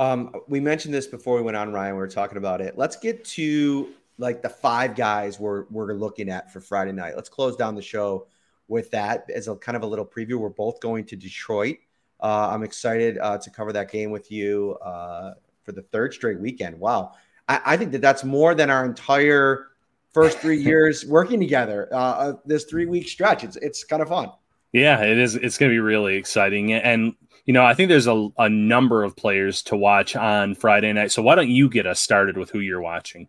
Um, 0.00 0.34
we 0.48 0.58
mentioned 0.58 0.92
this 0.92 1.06
before 1.06 1.36
we 1.36 1.42
went 1.42 1.56
on, 1.56 1.72
Ryan. 1.72 1.94
We 1.94 2.00
were 2.00 2.08
talking 2.08 2.36
about 2.36 2.60
it. 2.60 2.76
Let's 2.76 2.96
get 2.96 3.24
to 3.26 3.90
like 4.18 4.42
the 4.42 4.48
five 4.48 4.96
guys 4.96 5.38
we're 5.38 5.66
we're 5.70 5.92
looking 5.94 6.28
at 6.28 6.52
for 6.52 6.60
Friday 6.60 6.92
night. 6.92 7.14
Let's 7.14 7.28
close 7.28 7.54
down 7.54 7.76
the 7.76 7.82
show 7.82 8.26
with 8.66 8.90
that 8.90 9.30
as 9.32 9.46
a 9.46 9.54
kind 9.54 9.76
of 9.76 9.84
a 9.84 9.86
little 9.86 10.04
preview. 10.04 10.34
We're 10.34 10.48
both 10.48 10.80
going 10.80 11.04
to 11.04 11.16
Detroit. 11.16 11.76
Uh, 12.18 12.50
I'm 12.50 12.64
excited 12.64 13.18
uh, 13.18 13.38
to 13.38 13.50
cover 13.50 13.72
that 13.72 13.90
game 13.90 14.10
with 14.10 14.32
you. 14.32 14.76
Uh, 14.84 15.34
for 15.64 15.72
the 15.72 15.82
third 15.82 16.14
straight 16.14 16.40
weekend. 16.40 16.78
Wow. 16.78 17.12
I, 17.48 17.60
I 17.64 17.76
think 17.76 17.92
that 17.92 18.00
that's 18.00 18.24
more 18.24 18.54
than 18.54 18.70
our 18.70 18.84
entire 18.84 19.68
first 20.12 20.38
three 20.38 20.58
years 20.62 21.04
working 21.06 21.40
together. 21.40 21.88
Uh, 21.92 21.96
uh, 21.96 22.32
this 22.44 22.64
three 22.64 22.86
week 22.86 23.08
stretch. 23.08 23.44
It's 23.44 23.56
it's 23.56 23.84
kind 23.84 24.02
of 24.02 24.08
fun. 24.08 24.30
Yeah, 24.72 25.02
it 25.02 25.18
is. 25.18 25.34
It's 25.34 25.58
going 25.58 25.70
to 25.70 25.74
be 25.74 25.80
really 25.80 26.16
exciting. 26.16 26.72
And, 26.72 27.14
you 27.44 27.52
know, 27.52 27.64
I 27.64 27.74
think 27.74 27.90
there's 27.90 28.06
a, 28.06 28.28
a 28.38 28.48
number 28.48 29.04
of 29.04 29.14
players 29.14 29.62
to 29.64 29.76
watch 29.76 30.16
on 30.16 30.54
Friday 30.54 30.90
night. 30.94 31.12
So 31.12 31.22
why 31.22 31.34
don't 31.34 31.50
you 31.50 31.68
get 31.68 31.86
us 31.86 32.00
started 32.00 32.38
with 32.38 32.50
who 32.50 32.60
you're 32.60 32.80
watching? 32.80 33.28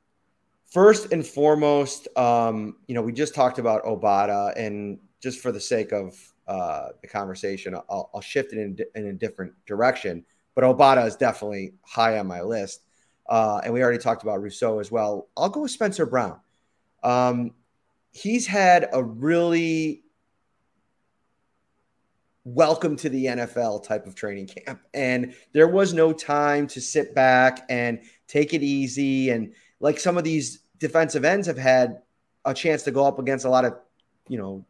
First 0.71 1.11
and 1.11 1.25
foremost, 1.25 2.07
um, 2.17 2.77
you 2.87 2.95
know, 2.95 3.01
we 3.01 3.11
just 3.11 3.35
talked 3.35 3.59
about 3.59 3.83
Obada, 3.83 4.53
and 4.57 4.97
just 5.21 5.39
for 5.39 5.51
the 5.51 5.59
sake 5.59 5.91
of 5.91 6.17
uh, 6.47 6.89
the 7.01 7.07
conversation, 7.07 7.75
I'll, 7.75 8.09
I'll 8.13 8.21
shift 8.21 8.53
it 8.53 8.59
in, 8.59 8.77
in 8.95 9.07
a 9.07 9.13
different 9.13 9.53
direction 9.65 10.25
but 10.55 10.63
Obada 10.63 11.05
is 11.05 11.15
definitely 11.15 11.73
high 11.83 12.17
on 12.19 12.27
my 12.27 12.41
list. 12.41 12.81
Uh, 13.27 13.61
and 13.63 13.73
we 13.73 13.81
already 13.81 13.97
talked 13.97 14.23
about 14.23 14.41
Rousseau 14.41 14.79
as 14.79 14.91
well. 14.91 15.29
I'll 15.37 15.49
go 15.49 15.61
with 15.61 15.71
Spencer 15.71 16.05
Brown. 16.05 16.39
Um, 17.03 17.51
he's 18.11 18.45
had 18.45 18.89
a 18.91 19.03
really 19.03 20.03
welcome 22.45 22.97
to 22.97 23.09
the 23.09 23.25
NFL 23.25 23.85
type 23.85 24.05
of 24.05 24.15
training 24.15 24.47
camp. 24.47 24.81
And 24.93 25.33
there 25.53 25.67
was 25.67 25.93
no 25.93 26.11
time 26.11 26.67
to 26.67 26.81
sit 26.81 27.15
back 27.15 27.65
and 27.69 28.01
take 28.27 28.53
it 28.53 28.61
easy. 28.61 29.29
And 29.29 29.53
like 29.79 29.99
some 29.99 30.17
of 30.17 30.23
these 30.23 30.59
defensive 30.77 31.23
ends 31.23 31.47
have 31.47 31.57
had 31.57 32.01
a 32.45 32.53
chance 32.53 32.83
to 32.83 32.91
go 32.91 33.05
up 33.05 33.19
against 33.19 33.45
a 33.45 33.49
lot 33.49 33.63
of, 33.63 33.75
you 34.27 34.37
know, 34.37 34.65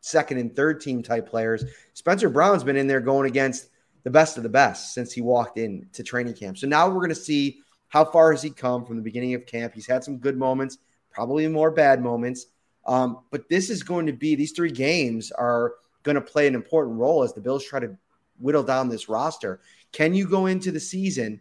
second 0.00 0.38
and 0.38 0.54
third 0.54 0.80
team 0.80 1.02
type 1.02 1.28
players. 1.28 1.64
Spencer 1.94 2.28
Brown's 2.28 2.64
been 2.64 2.76
in 2.76 2.86
there 2.86 3.00
going 3.00 3.26
against 3.26 3.68
the 4.04 4.10
best 4.10 4.36
of 4.36 4.42
the 4.42 4.48
best 4.48 4.94
since 4.94 5.12
he 5.12 5.20
walked 5.20 5.58
in 5.58 5.86
to 5.92 6.02
training 6.02 6.34
camp. 6.34 6.58
So 6.58 6.66
now 6.66 6.88
we're 6.88 6.96
going 6.96 7.08
to 7.10 7.14
see 7.14 7.60
how 7.88 8.04
far 8.04 8.32
has 8.32 8.42
he 8.42 8.50
come 8.50 8.84
from 8.84 8.96
the 8.96 9.02
beginning 9.02 9.34
of 9.34 9.46
camp. 9.46 9.74
He's 9.74 9.86
had 9.86 10.02
some 10.02 10.18
good 10.18 10.36
moments, 10.36 10.78
probably 11.10 11.46
more 11.46 11.70
bad 11.70 12.02
moments. 12.02 12.46
Um, 12.86 13.20
but 13.30 13.48
this 13.48 13.70
is 13.70 13.82
going 13.82 14.06
to 14.06 14.12
be 14.12 14.34
these 14.34 14.52
three 14.52 14.72
games 14.72 15.30
are 15.30 15.74
going 16.02 16.14
to 16.16 16.20
play 16.20 16.46
an 16.46 16.54
important 16.54 16.98
role 16.98 17.22
as 17.22 17.32
the 17.32 17.40
Bills 17.40 17.64
try 17.64 17.80
to 17.80 17.96
whittle 18.40 18.62
down 18.62 18.88
this 18.88 19.08
roster. 19.08 19.60
Can 19.92 20.14
you 20.14 20.26
go 20.26 20.46
into 20.46 20.72
the 20.72 20.80
season 20.80 21.40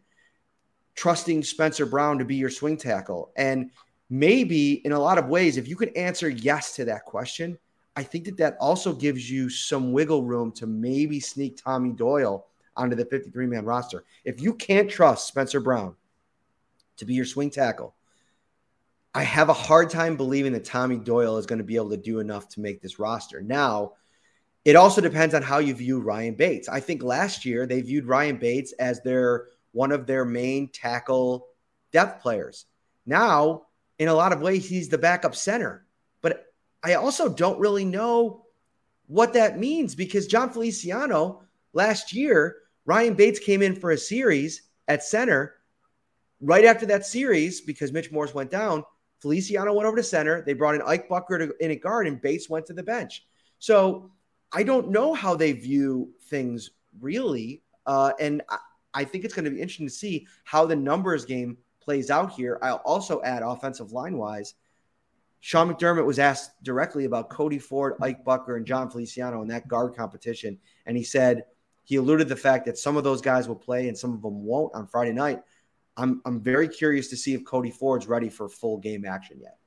trusting 0.93 1.43
Spencer 1.43 1.85
Brown 1.85 2.19
to 2.19 2.25
be 2.25 2.35
your 2.35 2.49
swing 2.49 2.77
tackle? 2.77 3.31
And 3.37 3.71
maybe 4.09 4.85
in 4.85 4.91
a 4.91 4.99
lot 4.99 5.17
of 5.17 5.29
ways, 5.29 5.57
if 5.57 5.67
you 5.67 5.75
could 5.75 5.95
answer 5.95 6.29
yes 6.29 6.75
to 6.75 6.85
that 6.85 7.05
question, 7.05 7.57
I 7.95 8.03
think 8.03 8.25
that 8.25 8.37
that 8.37 8.57
also 8.59 8.93
gives 8.93 9.29
you 9.29 9.49
some 9.49 9.93
wiggle 9.93 10.23
room 10.23 10.51
to 10.53 10.67
maybe 10.67 11.19
sneak 11.19 11.57
Tommy 11.57 11.91
Doyle 11.91 12.45
onto 12.75 12.95
the 12.95 13.05
53 13.05 13.45
man 13.47 13.65
roster. 13.65 14.03
If 14.23 14.41
you 14.41 14.53
can't 14.53 14.89
trust 14.89 15.27
Spencer 15.27 15.59
Brown 15.59 15.95
to 17.01 17.05
be 17.05 17.15
your 17.15 17.25
swing 17.25 17.49
tackle. 17.49 17.95
I 19.13 19.23
have 19.23 19.49
a 19.49 19.53
hard 19.53 19.89
time 19.89 20.15
believing 20.15 20.53
that 20.53 20.63
Tommy 20.63 20.97
Doyle 20.97 21.37
is 21.37 21.45
going 21.45 21.57
to 21.57 21.65
be 21.65 21.75
able 21.75 21.89
to 21.89 21.97
do 21.97 22.19
enough 22.19 22.47
to 22.49 22.61
make 22.61 22.81
this 22.81 22.99
roster. 22.99 23.41
Now, 23.41 23.93
it 24.63 24.75
also 24.75 25.01
depends 25.01 25.33
on 25.33 25.41
how 25.41 25.57
you 25.57 25.73
view 25.73 25.99
Ryan 25.99 26.35
Bates. 26.35 26.69
I 26.69 26.79
think 26.79 27.03
last 27.03 27.43
year 27.43 27.65
they 27.65 27.81
viewed 27.81 28.05
Ryan 28.05 28.37
Bates 28.37 28.71
as 28.73 29.01
their 29.01 29.47
one 29.71 29.91
of 29.91 30.05
their 30.05 30.23
main 30.23 30.69
tackle 30.69 31.47
depth 31.91 32.21
players. 32.21 32.65
Now, 33.05 33.63
in 33.97 34.07
a 34.07 34.13
lot 34.13 34.31
of 34.31 34.41
ways, 34.41 34.69
he's 34.69 34.89
the 34.89 34.97
backup 34.97 35.35
center. 35.35 35.85
But 36.21 36.45
I 36.83 36.93
also 36.93 37.27
don't 37.27 37.59
really 37.59 37.85
know 37.85 38.45
what 39.07 39.33
that 39.33 39.59
means 39.59 39.95
because 39.95 40.27
Jon 40.27 40.51
Feliciano 40.51 41.43
last 41.73 42.13
year, 42.13 42.57
Ryan 42.85 43.13
Bates 43.13 43.39
came 43.39 43.61
in 43.61 43.75
for 43.75 43.91
a 43.91 43.97
series 43.97 44.63
at 44.87 45.03
center. 45.03 45.55
Right 46.43 46.65
after 46.65 46.87
that 46.87 47.05
series, 47.05 47.61
because 47.61 47.91
Mitch 47.91 48.11
Morse 48.11 48.33
went 48.33 48.49
down, 48.49 48.83
Feliciano 49.19 49.73
went 49.73 49.85
over 49.85 49.97
to 49.97 50.03
center. 50.03 50.41
They 50.41 50.53
brought 50.53 50.73
in 50.73 50.81
Ike 50.81 51.07
Boettger 51.07 51.37
to, 51.37 51.53
in 51.63 51.71
a 51.71 51.75
guard, 51.75 52.07
and 52.07 52.19
Bates 52.19 52.49
went 52.49 52.65
to 52.65 52.73
the 52.73 52.81
bench. 52.81 53.27
So 53.59 54.11
I 54.51 54.63
don't 54.63 54.89
know 54.89 55.13
how 55.13 55.35
they 55.35 55.51
view 55.51 56.11
things 56.23 56.71
really. 56.99 57.61
Uh, 57.85 58.13
and 58.19 58.41
I, 58.49 58.57
I 58.93 59.03
think 59.03 59.23
it's 59.23 59.35
going 59.35 59.45
to 59.45 59.51
be 59.51 59.61
interesting 59.61 59.87
to 59.87 59.93
see 59.93 60.27
how 60.43 60.65
the 60.65 60.75
numbers 60.75 61.25
game 61.25 61.57
plays 61.79 62.09
out 62.09 62.31
here. 62.31 62.59
I'll 62.61 62.81
also 62.83 63.21
add 63.21 63.43
offensive 63.43 63.91
line 63.91 64.17
wise. 64.17 64.55
Sean 65.39 65.73
McDermott 65.73 66.05
was 66.05 66.19
asked 66.19 66.51
directly 66.63 67.05
about 67.05 67.29
Cody 67.29 67.57
Ford, 67.59 67.95
Ike 68.01 68.23
Boettger, 68.23 68.57
and 68.57 68.65
Jon 68.65 68.89
Feliciano 68.89 69.41
in 69.41 69.47
that 69.47 69.67
guard 69.67 69.95
competition. 69.95 70.57
And 70.85 70.95
he 70.95 71.03
said 71.03 71.45
he 71.83 71.95
alluded 71.95 72.27
the 72.27 72.35
fact 72.35 72.65
that 72.65 72.77
some 72.77 72.97
of 72.97 73.03
those 73.03 73.21
guys 73.21 73.47
will 73.47 73.55
play 73.55 73.87
and 73.87 73.97
some 73.97 74.13
of 74.13 74.21
them 74.21 74.43
won't 74.43 74.73
on 74.73 74.87
Friday 74.87 75.13
night. 75.13 75.41
I'm, 75.97 76.21
I'm 76.25 76.39
very 76.39 76.67
curious 76.67 77.09
to 77.09 77.17
see 77.17 77.33
if 77.33 77.43
Cody 77.43 77.71
Ford's 77.71 78.07
ready 78.07 78.29
for 78.29 78.47
full 78.47 78.77
game 78.77 79.05
action 79.05 79.39
yet. 79.41 79.57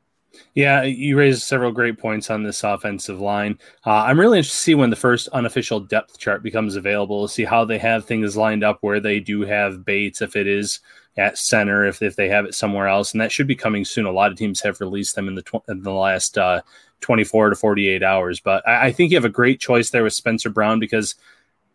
Yeah, 0.55 0.83
you 0.83 1.17
raised 1.17 1.43
several 1.43 1.73
great 1.73 1.99
points 1.99 2.31
on 2.31 2.43
this 2.43 2.65
offensive 2.65 3.21
line. 3.21 3.59
Uh, 3.87 3.91
I'm 3.91 4.19
really 4.19 4.39
interested 4.39 4.59
to 4.59 4.63
see 4.63 4.75
when 4.75 4.91
the 4.91 4.97
first 4.97 5.29
unofficial 5.29 5.81
depth 5.81 6.19
chart 6.19 6.43
becomes 6.43 6.77
available, 6.77 7.29
see 7.29 7.45
how 7.45 7.65
they 7.65 7.79
have 7.79 8.05
things 8.05 8.37
lined 8.37 8.65
up 8.65 8.79
where 8.81 9.01
they 9.01 9.21
do 9.21 9.43
have 9.43 9.85
Bates, 9.85 10.23
if 10.23 10.37
it 10.37 10.47
is 10.47 10.81
at 11.17 11.39
center, 11.39 11.85
if, 11.85 12.03
if 12.03 12.17
they 12.17 12.29
have 12.29 12.45
it 12.45 12.55
somewhere 12.55 12.89
else. 12.89 13.13
And 13.13 13.21
that 13.21 13.31
should 13.31 13.47
be 13.47 13.55
coming 13.55 13.85
soon. 13.85 14.07
A 14.07 14.13
lot 14.13 14.33
of 14.33 14.39
teams 14.39 14.61
have 14.63 14.81
released 14.81 15.15
them 15.15 15.29
in 15.29 15.35
the, 15.35 15.43
tw- 15.43 15.69
in 15.69 15.83
the 15.83 15.93
last 15.93 16.37
uh, 16.37 16.63
24 17.01 17.51
to 17.51 17.57
48 17.57 18.03
hours. 18.03 18.41
But 18.41 18.67
I, 18.67 18.87
I 18.87 18.93
think 18.93 19.11
you 19.11 19.17
have 19.17 19.25
a 19.25 19.31
great 19.31 19.61
choice 19.61 19.91
there 19.91 20.03
with 20.03 20.15
Spencer 20.15 20.51
Brown 20.51 20.81
because 20.81 21.15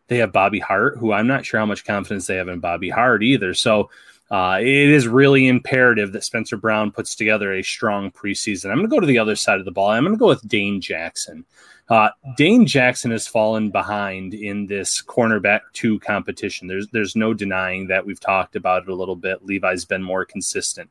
they 0.10 0.18
have 0.18 0.34
Bobby 0.34 0.60
Hart, 0.60 0.98
who 0.98 1.14
I'm 1.14 1.28
not 1.28 1.46
sure 1.46 1.60
how 1.60 1.66
much 1.66 1.86
confidence 1.86 2.28
they 2.28 2.36
have 2.36 2.50
in 2.50 2.60
Bobby 2.60 2.90
Hart 2.90 3.24
either. 3.24 3.54
So, 3.54 3.90
uh, 4.32 4.60
it 4.62 4.68
is 4.68 5.08
really 5.08 5.48
imperative 5.48 6.12
that 6.12 6.24
Spencer 6.24 6.56
Brown 6.56 6.92
puts 6.92 7.16
together 7.16 7.54
a 7.54 7.64
strong 7.64 8.12
preseason. 8.12 8.70
I'm 8.70 8.78
going 8.78 8.88
to 8.90 8.96
go 8.96 9.00
to 9.00 9.08
the 9.08 9.18
other 9.18 9.36
side 9.36 9.60
of 9.60 9.66
the 9.66 9.72
ball. 9.72 9.90
I'm 9.90 10.04
going 10.04 10.16
to 10.16 10.20
go 10.20 10.28
with 10.28 10.48
Dane 10.48 10.82
Jackson. 10.82 11.46
Uh, 11.90 12.10
Dane 12.38 12.68
Jackson 12.68 13.10
has 13.10 13.28
fallen 13.28 13.72
behind 13.72 14.36
in 14.36 14.68
this 14.68 15.02
cornerback 15.02 15.62
two 15.74 16.00
competition. 16.02 16.68
There's 16.68 16.88
there's 16.90 17.16
no 17.16 17.34
denying 17.34 17.88
that. 17.88 18.06
We've 18.06 18.20
talked 18.20 18.56
about 18.56 18.84
it 18.84 18.90
a 18.90 18.96
little 18.96 19.16
bit. 19.16 19.44
Levi's 19.46 19.86
been 19.86 20.04
more 20.04 20.26
consistent. 20.26 20.90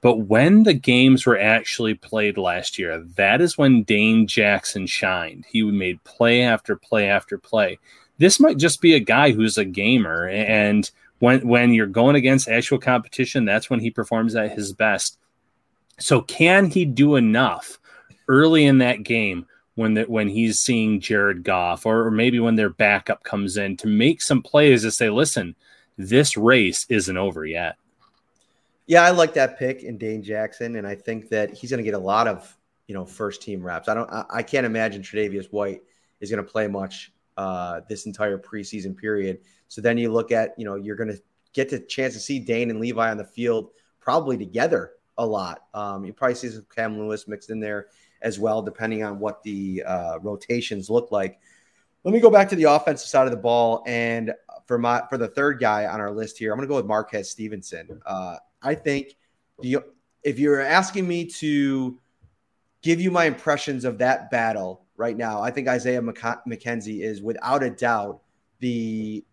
But 0.00 0.18
when 0.18 0.64
the 0.64 0.74
games 0.74 1.26
were 1.26 1.38
actually 1.38 1.94
played 1.94 2.36
last 2.36 2.78
year, 2.78 2.98
that 3.16 3.40
is 3.40 3.58
when 3.58 3.84
Dane 3.84 4.26
Jackson 4.26 4.86
shined. 4.86 5.44
He 5.48 5.62
made 5.62 6.02
play 6.04 6.42
after 6.42 6.76
play 6.76 7.08
after 7.08 7.38
play. 7.38 7.78
This 8.22 8.40
might 8.40 8.56
just 8.56 8.80
be 8.80 8.94
a 8.94 9.00
guy 9.00 9.32
who's 9.32 9.58
a 9.58 9.64
gamer 9.64 10.28
and– 10.28 10.90
when 11.22 11.46
when 11.46 11.72
you're 11.72 11.86
going 11.86 12.16
against 12.16 12.48
actual 12.48 12.78
competition, 12.78 13.44
that's 13.44 13.70
when 13.70 13.78
he 13.78 13.92
performs 13.92 14.34
at 14.34 14.50
his 14.50 14.72
best. 14.72 15.20
So 16.00 16.20
can 16.20 16.66
he 16.66 16.84
do 16.84 17.14
enough 17.14 17.78
early 18.26 18.64
in 18.64 18.78
that 18.78 19.04
game 19.04 19.46
when 19.76 19.94
that 19.94 20.10
when 20.10 20.26
he's 20.26 20.58
seeing 20.58 20.98
Jared 20.98 21.44
Goff 21.44 21.86
or, 21.86 22.08
or 22.08 22.10
maybe 22.10 22.40
when 22.40 22.56
their 22.56 22.70
backup 22.70 23.22
comes 23.22 23.56
in 23.56 23.76
to 23.76 23.86
make 23.86 24.20
some 24.20 24.42
plays 24.42 24.82
to 24.82 24.90
say, 24.90 25.10
listen, 25.10 25.54
this 25.96 26.36
race 26.36 26.86
isn't 26.88 27.16
over 27.16 27.46
yet. 27.46 27.76
Yeah, 28.88 29.04
I 29.04 29.10
like 29.10 29.34
that 29.34 29.60
pick 29.60 29.84
in 29.84 29.98
Dane 29.98 30.24
Jackson, 30.24 30.74
and 30.74 30.88
I 30.88 30.96
think 30.96 31.28
that 31.28 31.54
he's 31.54 31.70
going 31.70 31.78
to 31.78 31.84
get 31.84 31.94
a 31.94 31.98
lot 31.98 32.26
of 32.26 32.58
you 32.88 32.96
know 32.96 33.04
first 33.04 33.42
team 33.42 33.62
reps. 33.62 33.88
I 33.88 33.94
don't, 33.94 34.10
I, 34.10 34.24
I 34.28 34.42
can't 34.42 34.66
imagine 34.66 35.02
Tre'Davious 35.02 35.52
White 35.52 35.82
is 36.18 36.30
going 36.30 36.44
to 36.44 36.50
play 36.50 36.66
much 36.66 37.12
uh, 37.36 37.80
this 37.88 38.06
entire 38.06 38.38
preseason 38.38 38.96
period. 38.96 39.38
So 39.68 39.80
then 39.80 39.98
you 39.98 40.12
look 40.12 40.32
at, 40.32 40.54
you 40.58 40.64
know, 40.64 40.74
you're 40.74 40.96
going 40.96 41.10
to 41.10 41.20
get 41.52 41.68
the 41.68 41.80
chance 41.80 42.14
to 42.14 42.20
see 42.20 42.38
Dane 42.38 42.70
and 42.70 42.80
Levi 42.80 43.10
on 43.10 43.16
the 43.16 43.24
field 43.24 43.70
probably 44.00 44.36
together 44.36 44.92
a 45.18 45.26
lot. 45.26 45.64
Um, 45.74 46.04
you 46.04 46.12
probably 46.12 46.34
see 46.34 46.48
some 46.48 46.66
Cam 46.74 46.98
Lewis 46.98 47.28
mixed 47.28 47.50
in 47.50 47.60
there 47.60 47.88
as 48.22 48.38
well, 48.38 48.62
depending 48.62 49.02
on 49.02 49.18
what 49.18 49.42
the 49.42 49.82
uh, 49.86 50.18
rotations 50.20 50.90
look 50.90 51.12
like. 51.12 51.40
Let 52.04 52.12
me 52.12 52.20
go 52.20 52.30
back 52.30 52.48
to 52.48 52.56
the 52.56 52.64
offensive 52.64 53.08
side 53.08 53.26
of 53.26 53.30
the 53.30 53.36
ball, 53.36 53.84
and 53.86 54.32
for 54.66 54.76
my 54.76 55.02
for 55.08 55.18
the 55.18 55.28
third 55.28 55.60
guy 55.60 55.86
on 55.86 56.00
our 56.00 56.10
list 56.10 56.36
here, 56.36 56.52
I'm 56.52 56.58
going 56.58 56.66
to 56.66 56.72
go 56.72 56.76
with 56.76 56.86
Marquez 56.86 57.30
Stevenson. 57.30 58.00
Uh, 58.04 58.36
I 58.60 58.74
think 58.74 59.16
the, 59.60 59.78
if 60.24 60.38
you're 60.38 60.60
asking 60.60 61.06
me 61.06 61.26
to 61.26 61.98
give 62.82 63.00
you 63.00 63.10
my 63.10 63.24
impressions 63.24 63.84
of 63.84 63.98
that 63.98 64.30
battle 64.30 64.84
right 64.96 65.16
now, 65.16 65.40
I 65.40 65.50
think 65.50 65.68
Isaiah 65.68 66.02
McKenzie 66.02 67.02
is 67.02 67.22
without 67.22 67.62
a 67.62 67.70
doubt 67.70 68.20
the 68.58 69.24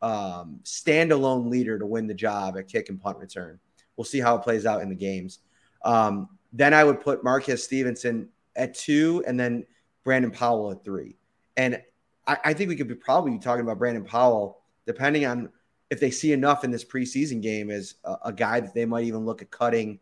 um, 0.00 0.60
standalone 0.64 1.48
leader 1.48 1.78
to 1.78 1.86
win 1.86 2.06
the 2.06 2.14
job 2.14 2.56
at 2.56 2.68
kick 2.68 2.88
and 2.88 3.00
punt 3.00 3.18
return. 3.18 3.58
We'll 3.96 4.04
see 4.04 4.20
how 4.20 4.36
it 4.36 4.42
plays 4.42 4.66
out 4.66 4.82
in 4.82 4.88
the 4.88 4.94
games. 4.94 5.40
Um, 5.84 6.28
then 6.52 6.74
I 6.74 6.84
would 6.84 7.00
put 7.00 7.24
Marquez 7.24 7.62
Stevenson 7.62 8.28
at 8.56 8.74
two 8.74 9.22
and 9.26 9.38
then 9.38 9.64
Brandon 10.04 10.30
Powell 10.30 10.72
at 10.72 10.84
three. 10.84 11.16
And 11.56 11.80
I, 12.26 12.38
I 12.44 12.54
think 12.54 12.68
we 12.68 12.76
could 12.76 12.88
be 12.88 12.94
probably 12.94 13.38
talking 13.38 13.62
about 13.62 13.78
Brandon 13.78 14.04
Powell, 14.04 14.62
depending 14.86 15.26
on 15.26 15.50
if 15.90 16.00
they 16.00 16.10
see 16.10 16.32
enough 16.32 16.64
in 16.64 16.70
this 16.70 16.84
preseason 16.84 17.42
game 17.42 17.70
as 17.70 17.94
a, 18.04 18.16
a 18.26 18.32
guy 18.32 18.60
that 18.60 18.74
they 18.74 18.86
might 18.86 19.04
even 19.04 19.24
look 19.24 19.42
at 19.42 19.50
cutting 19.50 20.00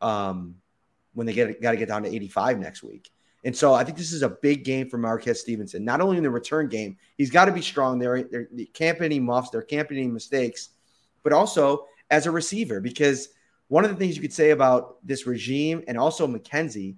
um, 0.00 0.56
when 1.14 1.26
they 1.26 1.32
get 1.32 1.60
got 1.60 1.72
to 1.72 1.76
get 1.76 1.88
down 1.88 2.02
to 2.02 2.14
85 2.14 2.58
next 2.58 2.82
week. 2.82 3.10
And 3.44 3.54
so 3.54 3.74
I 3.74 3.84
think 3.84 3.98
this 3.98 4.12
is 4.12 4.22
a 4.22 4.28
big 4.30 4.64
game 4.64 4.88
for 4.88 4.96
Marquez 4.96 5.40
Stevenson. 5.40 5.84
Not 5.84 6.00
only 6.00 6.16
in 6.16 6.22
the 6.22 6.30
return 6.30 6.68
game, 6.68 6.96
he's 7.18 7.30
got 7.30 7.44
to 7.44 7.52
be 7.52 7.60
strong 7.60 7.98
there. 7.98 8.22
There 8.22 8.48
can't 8.72 8.98
be 8.98 9.04
any 9.04 9.20
muffs, 9.20 9.50
there 9.50 9.62
can't 9.62 9.88
be 9.88 9.98
any 9.98 10.08
mistakes, 10.08 10.70
but 11.22 11.32
also 11.32 11.86
as 12.10 12.26
a 12.26 12.30
receiver. 12.30 12.80
Because 12.80 13.28
one 13.68 13.84
of 13.84 13.90
the 13.90 13.96
things 13.96 14.16
you 14.16 14.22
could 14.22 14.32
say 14.32 14.50
about 14.50 14.96
this 15.06 15.26
regime 15.26 15.84
and 15.88 15.98
also 15.98 16.26
McKenzie, 16.26 16.96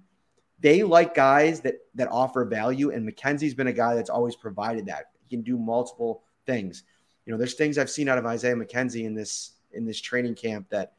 they 0.59 0.83
like 0.83 1.13
guys 1.13 1.59
that 1.61 1.75
that 1.95 2.07
offer 2.09 2.45
value, 2.45 2.91
and 2.91 3.07
McKenzie's 3.07 3.53
been 3.53 3.67
a 3.67 3.73
guy 3.73 3.95
that's 3.95 4.09
always 4.09 4.35
provided 4.35 4.85
that. 4.85 5.11
He 5.23 5.35
can 5.35 5.43
do 5.43 5.57
multiple 5.57 6.23
things. 6.45 6.83
You 7.25 7.33
know, 7.33 7.37
there's 7.37 7.55
things 7.55 7.77
I've 7.77 7.89
seen 7.89 8.07
out 8.07 8.17
of 8.17 8.25
Isaiah 8.25 8.55
McKenzie 8.55 9.03
in 9.03 9.13
this 9.13 9.51
in 9.73 9.85
this 9.85 9.99
training 9.99 10.35
camp 10.35 10.69
that 10.69 10.93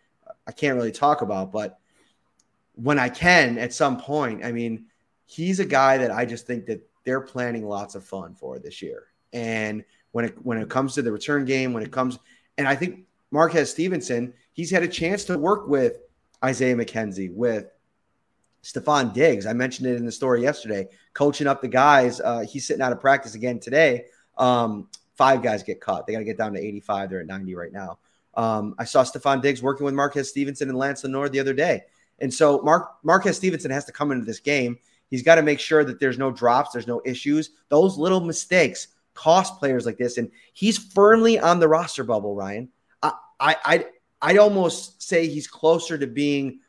I 0.47 0.53
can't 0.53 0.77
really 0.77 0.93
talk 0.93 1.23
about, 1.23 1.53
but 1.53 1.79
when 2.83 2.99
I 2.99 3.09
can 3.09 3.59
at 3.59 3.73
some 3.73 3.99
point, 3.99 4.45
I 4.45 4.53
mean 4.53 4.87
he's 5.27 5.61
a 5.61 5.65
guy 5.65 5.99
that 5.99 6.11
I 6.11 6.25
just 6.25 6.47
think 6.47 6.67
that 6.67 6.81
they're 7.05 7.21
planning 7.21 7.67
lots 7.67 7.95
of 7.95 8.05
fun 8.05 8.35
for 8.35 8.59
this 8.59 8.83
year. 8.83 9.05
And 9.33 9.85
when 10.13 10.25
it 10.25 10.35
when 10.45 10.59
it 10.59 10.69
comes 10.69 10.95
to 10.95 11.03
the 11.03 11.13
return 11.13 11.45
game, 11.45 11.73
when 11.73 11.83
it 11.83 11.93
comes, 11.93 12.19
and 12.57 12.67
I 12.67 12.75
think 12.75 13.05
Marquez 13.31 13.71
Stevenson, 13.71 14.33
he's 14.53 14.71
had 14.71 14.83
a 14.83 14.89
chance 14.89 15.25
to 15.25 15.39
work 15.39 15.69
with 15.69 15.99
Isaiah 16.45 16.75
McKenzie, 16.75 17.33
with 17.33 17.67
Stefon 18.63 19.13
Diggs. 19.13 19.47
I 19.47 19.53
mentioned 19.53 19.89
it 19.89 19.97
in 19.97 20.07
the 20.07 20.13
story 20.13 20.43
yesterday, 20.43 20.89
coaching 21.13 21.47
up 21.47 21.61
the 21.61 21.69
guys. 21.69 22.21
Uh, 22.21 22.45
he's 22.49 22.67
sitting 22.67 22.83
out 22.83 22.93
of 22.93 23.01
practice 23.01 23.35
again 23.35 23.59
today. 23.59 24.07
Um, 24.37 24.89
five 25.15 25.43
guys 25.43 25.63
get 25.63 25.81
cut. 25.81 26.07
They 26.07 26.13
got 26.13 26.21
to 26.21 26.25
get 26.25 26.39
down 26.39 26.53
to 26.55 26.61
85. 26.61 27.11
They're 27.11 27.21
at 27.21 27.27
90 27.27 27.55
right 27.55 27.73
now. 27.73 27.99
Um, 28.35 28.75
I 28.79 28.85
saw 28.85 29.03
Stefon 29.03 29.43
Diggs 29.43 29.63
working 29.63 29.85
with 29.85 29.95
Marquez 29.95 30.29
Stevenson 30.29 30.69
and 30.69 30.79
Lance 30.79 31.03
Lenoir 31.03 31.29
the 31.29 31.41
other 31.41 31.55
day. 31.55 31.83
And 32.21 32.33
so 32.33 32.61
Mark 32.63 32.97
Marquez 33.03 33.37
Stevenson 33.37 33.71
has 33.71 33.85
to 33.87 33.93
come 33.93 34.13
into 34.13 34.25
this 34.25 34.41
game 34.41 34.79
He's 35.11 35.23
got 35.23 35.37
to 35.37 35.43
make 35.43 35.61
sure 35.61 35.85
that 35.85 36.01
there's 36.01 36.19
no 36.19 36.31
drops, 36.31 36.73
there's 36.73 36.87
no 36.87 37.01
issues. 37.05 37.51
Those 37.69 37.97
little 37.97 38.21
mistakes 38.21 38.89
cost 39.15 39.59
players 39.59 39.87
like 39.87 39.99
this, 39.99 40.19
and 40.19 40.31
he's 40.53 40.79
firmly 40.79 41.39
on 41.39 41.59
the 41.59 41.69
roster 41.69 42.05
bubble. 42.05 42.35
Ryan, 42.35 42.69
I, 43.03 43.13
I, 43.41 43.57
I 43.65 43.87
I'd 44.21 44.39
almost 44.39 45.03
say 45.03 45.27
he's 45.27 45.49
closer 45.49 45.97
to 45.99 46.07
being 46.07 46.61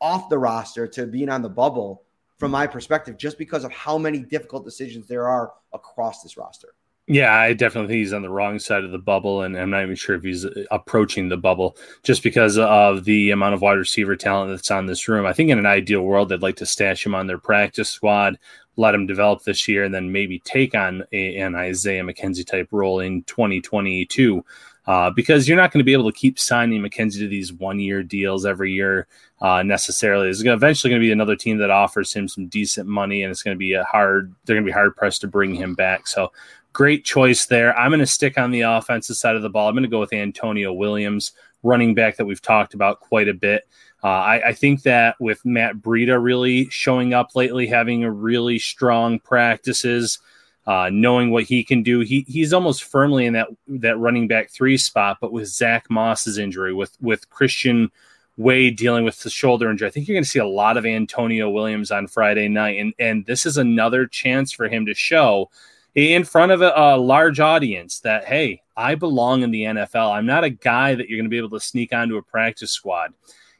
off 0.00 0.28
the 0.28 0.38
roster 0.38 0.86
to 0.86 1.06
being 1.06 1.28
on 1.28 1.42
the 1.42 1.48
bubble 1.48 2.02
from 2.38 2.50
my 2.50 2.66
perspective, 2.66 3.16
just 3.16 3.38
because 3.38 3.64
of 3.64 3.72
how 3.72 3.96
many 3.96 4.18
difficult 4.18 4.64
decisions 4.64 5.08
there 5.08 5.26
are 5.26 5.52
across 5.72 6.22
this 6.22 6.36
roster. 6.36 6.74
Yeah, 7.08 7.32
I 7.32 7.52
definitely 7.52 7.88
think 7.88 7.98
he's 7.98 8.12
on 8.12 8.22
the 8.22 8.30
wrong 8.30 8.58
side 8.58 8.82
of 8.82 8.90
the 8.90 8.98
bubble, 8.98 9.42
and 9.42 9.56
I'm 9.56 9.70
not 9.70 9.82
even 9.84 9.94
sure 9.94 10.16
if 10.16 10.24
he's 10.24 10.44
approaching 10.72 11.28
the 11.28 11.36
bubble 11.36 11.76
just 12.02 12.24
because 12.24 12.58
of 12.58 13.04
the 13.04 13.30
amount 13.30 13.54
of 13.54 13.62
wide 13.62 13.78
receiver 13.78 14.16
talent 14.16 14.50
that's 14.50 14.72
on 14.72 14.86
this 14.86 15.06
room. 15.06 15.24
I 15.24 15.32
think 15.32 15.50
in 15.50 15.58
an 15.58 15.66
ideal 15.66 16.02
world, 16.02 16.28
they'd 16.28 16.42
like 16.42 16.56
to 16.56 16.66
stash 16.66 17.06
him 17.06 17.14
on 17.14 17.28
their 17.28 17.38
practice 17.38 17.90
squad, 17.90 18.40
let 18.74 18.94
him 18.94 19.06
develop 19.06 19.44
this 19.44 19.68
year 19.68 19.84
and 19.84 19.94
then 19.94 20.10
maybe 20.10 20.40
take 20.40 20.74
on 20.74 21.04
a, 21.12 21.36
an 21.36 21.54
Isaiah 21.54 22.02
McKenzie 22.02 22.46
type 22.46 22.68
role 22.72 22.98
in 22.98 23.22
2022. 23.22 24.44
Uh, 24.86 25.10
because 25.10 25.48
you're 25.48 25.56
not 25.56 25.72
going 25.72 25.80
to 25.80 25.84
be 25.84 25.92
able 25.92 26.10
to 26.10 26.16
keep 26.16 26.38
signing 26.38 26.80
McKenzie 26.80 27.18
to 27.18 27.26
these 27.26 27.52
one 27.52 27.80
year 27.80 28.04
deals 28.04 28.46
every 28.46 28.72
year 28.72 29.08
uh, 29.40 29.62
necessarily. 29.62 30.26
There's 30.26 30.44
eventually 30.44 30.90
going 30.90 31.02
to 31.02 31.06
be 31.06 31.10
another 31.10 31.34
team 31.34 31.58
that 31.58 31.70
offers 31.70 32.12
him 32.12 32.28
some 32.28 32.46
decent 32.46 32.88
money, 32.88 33.24
and 33.24 33.32
it's 33.32 33.42
going 33.42 33.56
to 33.56 33.58
be 33.58 33.72
a 33.72 33.82
hard. 33.82 34.32
They're 34.44 34.54
going 34.54 34.64
to 34.64 34.68
be 34.68 34.72
hard 34.72 34.94
pressed 34.94 35.22
to 35.22 35.26
bring 35.26 35.56
him 35.56 35.74
back. 35.74 36.06
So 36.06 36.30
great 36.76 37.06
choice 37.06 37.46
there. 37.46 37.74
I'm 37.78 37.88
going 37.90 38.00
to 38.00 38.06
stick 38.06 38.36
on 38.36 38.50
the 38.50 38.60
offensive 38.60 39.16
side 39.16 39.34
of 39.34 39.40
the 39.40 39.48
ball. 39.48 39.66
I'm 39.66 39.74
going 39.74 39.84
to 39.84 39.88
go 39.88 39.98
with 39.98 40.12
Antonio 40.12 40.74
Williams, 40.74 41.32
running 41.62 41.94
back 41.94 42.16
that 42.16 42.26
we've 42.26 42.42
talked 42.42 42.74
about 42.74 43.00
quite 43.00 43.28
a 43.28 43.34
bit. 43.34 43.66
Uh, 44.04 44.08
I, 44.08 44.48
I, 44.48 44.52
think 44.52 44.82
that 44.82 45.16
with 45.18 45.42
Matt 45.42 45.76
Breida 45.76 46.22
really 46.22 46.68
showing 46.68 47.14
up 47.14 47.34
lately, 47.34 47.66
having 47.66 48.04
a 48.04 48.10
really 48.10 48.58
strong 48.58 49.18
practices, 49.18 50.18
uh, 50.66 50.90
knowing 50.92 51.30
what 51.30 51.44
he 51.44 51.64
can 51.64 51.82
do, 51.82 52.00
he 52.00 52.26
he's 52.28 52.52
almost 52.52 52.84
firmly 52.84 53.24
in 53.24 53.32
that 53.32 53.48
that 53.68 53.96
running 53.98 54.28
back 54.28 54.50
three 54.50 54.76
spot. 54.76 55.16
But 55.18 55.32
with 55.32 55.48
Zach 55.48 55.86
Moss's 55.88 56.36
injury, 56.36 56.74
with 56.74 56.94
with 57.00 57.30
Christian 57.30 57.90
Wade 58.36 58.76
dealing 58.76 59.06
with 59.06 59.20
the 59.20 59.30
shoulder 59.30 59.70
injury, 59.70 59.88
I 59.88 59.90
think 59.90 60.06
you're 60.06 60.14
going 60.14 60.24
to 60.24 60.28
see 60.28 60.40
a 60.40 60.46
lot 60.46 60.76
of 60.76 60.84
Antonio 60.84 61.48
Williams 61.48 61.90
on 61.90 62.06
Friday 62.06 62.48
night, 62.48 62.78
and 62.78 62.92
and 62.98 63.24
this 63.24 63.46
is 63.46 63.56
another 63.56 64.06
chance 64.06 64.52
for 64.52 64.68
him 64.68 64.84
to 64.84 64.92
show 64.92 65.48
in 65.96 66.24
front 66.24 66.52
of 66.52 66.60
a, 66.60 66.72
a, 66.76 66.96
large 66.96 67.40
audience 67.40 68.00
that 68.00 68.24
hey 68.24 68.60
i 68.76 68.94
belong 68.94 69.42
in 69.42 69.50
the 69.50 69.62
nfl 69.62 70.14
i'm 70.14 70.26
not 70.26 70.44
a 70.44 70.50
guy 70.50 70.94
that 70.94 71.08
you're 71.08 71.16
going 71.16 71.24
to 71.24 71.30
be 71.30 71.38
able 71.38 71.50
to 71.50 71.60
sneak 71.60 71.92
onto 71.92 72.16
a 72.16 72.22
practice 72.22 72.70
squad. 72.70 73.12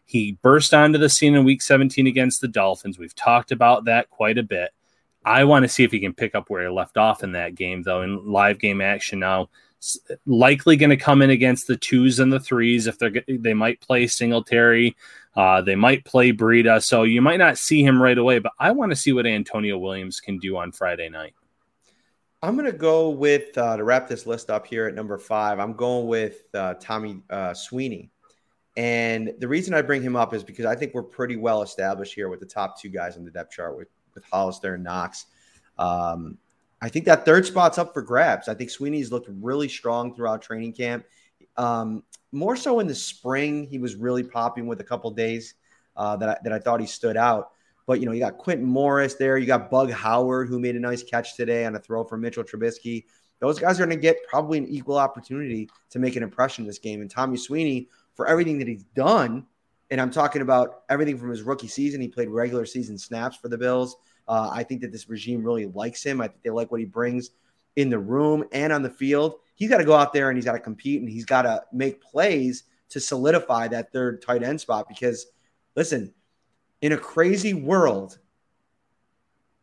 He 0.05 0.39
burst 0.41 0.73
onto 0.73 0.99
the 0.99 1.09
scene 1.09 1.35
in 1.35 1.45
week 1.45 1.61
17 1.61 2.07
against 2.07 2.41
the 2.41 2.47
dolphins. 2.47 2.97
We've 2.97 3.15
talked 3.17 3.51
about 3.51 3.87
that 3.87 4.09
quite 4.09 4.39
a 4.39 4.45
bit. 4.45 4.71
I 5.25 5.43
want 5.43 5.65
to 5.65 5.69
see 5.69 5.83
if 5.83 5.91
he 5.91 5.99
can 5.99 6.15
pick 6.15 6.37
up 6.37 6.49
where 6.49 6.63
he 6.63 6.69
left 6.69 6.97
off 6.97 7.25
in 7.25 7.33
that 7.33 7.57
game 7.57 7.83
though 7.83 8.03
in 8.03 8.25
live 8.31 8.61
game 8.61 8.81
action. 8.81 9.19
Now 9.19 9.49
likely 10.27 10.77
going 10.77 10.91
to 10.91 10.97
come 10.97 11.23
in 11.23 11.31
against 11.31 11.67
the 11.67 11.77
twos 11.77 12.21
and 12.21 12.33
the 12.33 12.39
threes 12.39 12.87
if 12.87 12.99
they're 12.99 13.13
they 13.27 13.55
might 13.55 13.81
play 13.81 14.07
singletary 14.07 14.97
uh, 15.37 15.61
they 15.61 15.77
might 15.77 16.03
play 16.05 16.33
Breida, 16.33 16.83
so 16.83 17.03
you 17.03 17.21
might 17.21 17.37
not 17.37 17.59
see 17.59 17.85
him 17.85 18.03
right 18.03 18.17
away, 18.17 18.39
but 18.39 18.53
I 18.59 18.71
want 18.71 18.91
to 18.93 18.97
see 18.97 19.13
what 19.13 19.27
Antonio 19.27 19.77
Williams 19.77 20.19
can 20.19 20.39
do 20.39 20.57
on 20.57 20.73
Friday 20.73 21.11
night. 21.11 21.35
I'm 22.43 22.55
going 22.55 22.71
to 22.71 22.77
go 22.77 23.11
with, 23.11 23.57
uh, 23.57 23.77
to 23.77 23.85
wrap 23.85 24.09
this 24.09 24.27
list 24.27 24.51
up 24.51 24.67
here 24.67 24.87
at 24.87 24.95
number 24.95 25.17
five, 25.19 25.59
I'm 25.59 25.73
going 25.73 26.07
with 26.07 26.43
uh, 26.55 26.75
Tommy 26.75 27.23
uh, 27.31 27.55
Sweeney. 27.55 28.11
And 28.77 29.33
the 29.39 29.49
reason 29.49 29.73
I 29.73 29.81
bring 29.81 30.03
him 30.03 30.17
up 30.17 30.35
is 30.35 30.45
because 30.45 30.67
I 30.67 30.75
think 30.75 30.93
we're 30.93 31.03
pretty 31.03 31.37
well 31.37 31.63
established 31.63 32.13
here 32.13 32.29
with 32.29 32.41
the 32.41 32.47
top 32.47 32.79
two 32.79 32.91
guys 32.91 33.17
on 33.17 33.25
the 33.25 33.31
depth 33.31 33.53
chart 33.53 33.77
with, 33.77 33.89
with 34.15 34.25
Hollister 34.31 34.75
and 34.75 34.85
Knox. 34.85 35.27
Um, 35.79 36.37
I 36.83 36.91
think 36.91 37.07
that 37.07 37.25
third 37.25 37.47
spot's 37.47 37.79
up 37.79 37.95
for 37.95 38.03
grabs. 38.03 38.49
I 38.49 38.55
think 38.55 38.69
Sweeney's 38.69 39.11
looked 39.11 39.29
really 39.41 39.69
strong 39.69 40.15
throughout 40.15 40.43
training 40.43 40.75
camp. 40.75 41.07
Um, 41.57 42.03
more 42.33 42.55
so 42.55 42.81
in 42.81 42.87
the 42.87 42.95
spring, 42.95 43.67
he 43.67 43.79
was 43.79 43.95
really 43.95 44.23
popping 44.23 44.67
with 44.67 44.81
a 44.81 44.85
couple 44.85 45.11
days 45.11 45.55
uh, 45.97 46.17
that, 46.17 46.29
I, 46.29 46.37
that 46.45 46.53
I 46.53 46.59
thought 46.59 46.81
he 46.81 46.87
stood 46.87 47.17
out. 47.17 47.53
But 47.87 48.01
you 48.01 48.07
know, 48.07 48.13
you 48.13 48.21
got 48.21 48.39
Quintin 48.39 48.67
Morris 48.67 49.15
there. 49.15 49.39
You 49.39 49.47
got 49.47 49.71
Bug 49.71 49.91
Howard, 49.91 50.49
who 50.49 50.59
made 50.59 50.77
a 50.77 50.81
nice 50.81 51.03
catch 51.03 51.37
today 51.37 51.65
on 51.65 51.75
a 51.77 51.79
throw 51.79 52.05
from 52.05 52.21
Mitchell 52.21 52.45
Trubisky. 52.45 53.05
Those 53.41 53.59
guys 53.59 53.79
are 53.79 53.87
going 53.87 53.97
to 53.97 54.01
get 54.01 54.17
probably 54.29 54.59
an 54.59 54.67
equal 54.67 54.99
opportunity 54.99 55.69
to 55.91 55.99
make 55.99 56.17
an 56.17 56.23
impression 56.23 56.65
in 56.65 56.67
this 56.67 56.79
game. 56.79 57.01
And 57.01 57.11
Tommy 57.11 57.37
Sweeney, 57.37 57.89
for 58.15 58.27
everything 58.27 58.59
that 58.59 58.69
he's 58.69 58.85
done, 58.95 59.47
and 59.91 60.01
I'm 60.01 60.11
talking 60.11 60.43
about 60.43 60.83
everything 60.89 61.19
from 61.19 61.31
his 61.31 61.43
rookie 61.43 61.69
season, 61.69 62.01
he 62.01 62.09
played 62.09 62.29
regular 62.29 62.67
season 62.67 62.99
snaps 62.99 63.37
for 63.37 63.49
the 63.49 63.59
Bills. 63.59 63.97
Uh, 64.27 64.51
I 64.53 64.65
think 64.65 64.81
that 64.81 64.91
this 64.91 65.09
regime 65.09 65.45
really 65.45 65.67
likes 65.67 66.03
him. 66.03 66.21
I 66.21 66.29
think 66.29 66.43
they 66.43 66.51
like 66.51 66.73
what 66.73 66.81
he 66.81 66.87
brings 66.87 67.31
in 67.77 67.91
the 67.91 67.99
room 67.99 68.45
and 68.53 68.73
on 68.73 68.83
the 68.83 68.91
field. 68.91 69.37
He's 69.55 69.71
got 69.71 69.79
to 69.79 69.85
go 69.85 69.95
out 69.95 70.13
there 70.13 70.29
and 70.29 70.37
he's 70.37 70.45
got 70.45 70.53
to 70.53 70.59
compete 70.59 71.01
and 71.01 71.09
he's 71.09 71.25
got 71.25 71.43
to 71.43 71.63
make 71.73 72.03
plays 72.03 72.65
to 72.89 73.01
solidify 73.01 73.69
that 73.69 73.93
third 73.93 74.23
tight 74.23 74.43
end 74.43 74.61
spot. 74.61 74.89
Because, 74.89 75.27
listen, 75.77 76.13
in 76.83 76.93
a 76.93 76.97
crazy 76.97 77.55
world, 77.55 78.19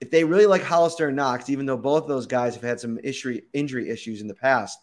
if 0.02 0.12
they 0.12 0.24
really 0.24 0.46
like 0.46 0.64
Hollister 0.64 1.08
and 1.08 1.16
Knox, 1.16 1.50
even 1.50 1.66
though 1.66 1.78
both 1.78 2.04
of 2.04 2.10
those 2.10 2.28
guys 2.28 2.56
have 2.56 2.64
had 2.64 2.80
some 2.80 3.00
issue, 3.04 3.40
injury 3.54 3.90
issues 3.90 4.22
in 4.22 4.28
the 4.28 4.34
past, 4.34 4.80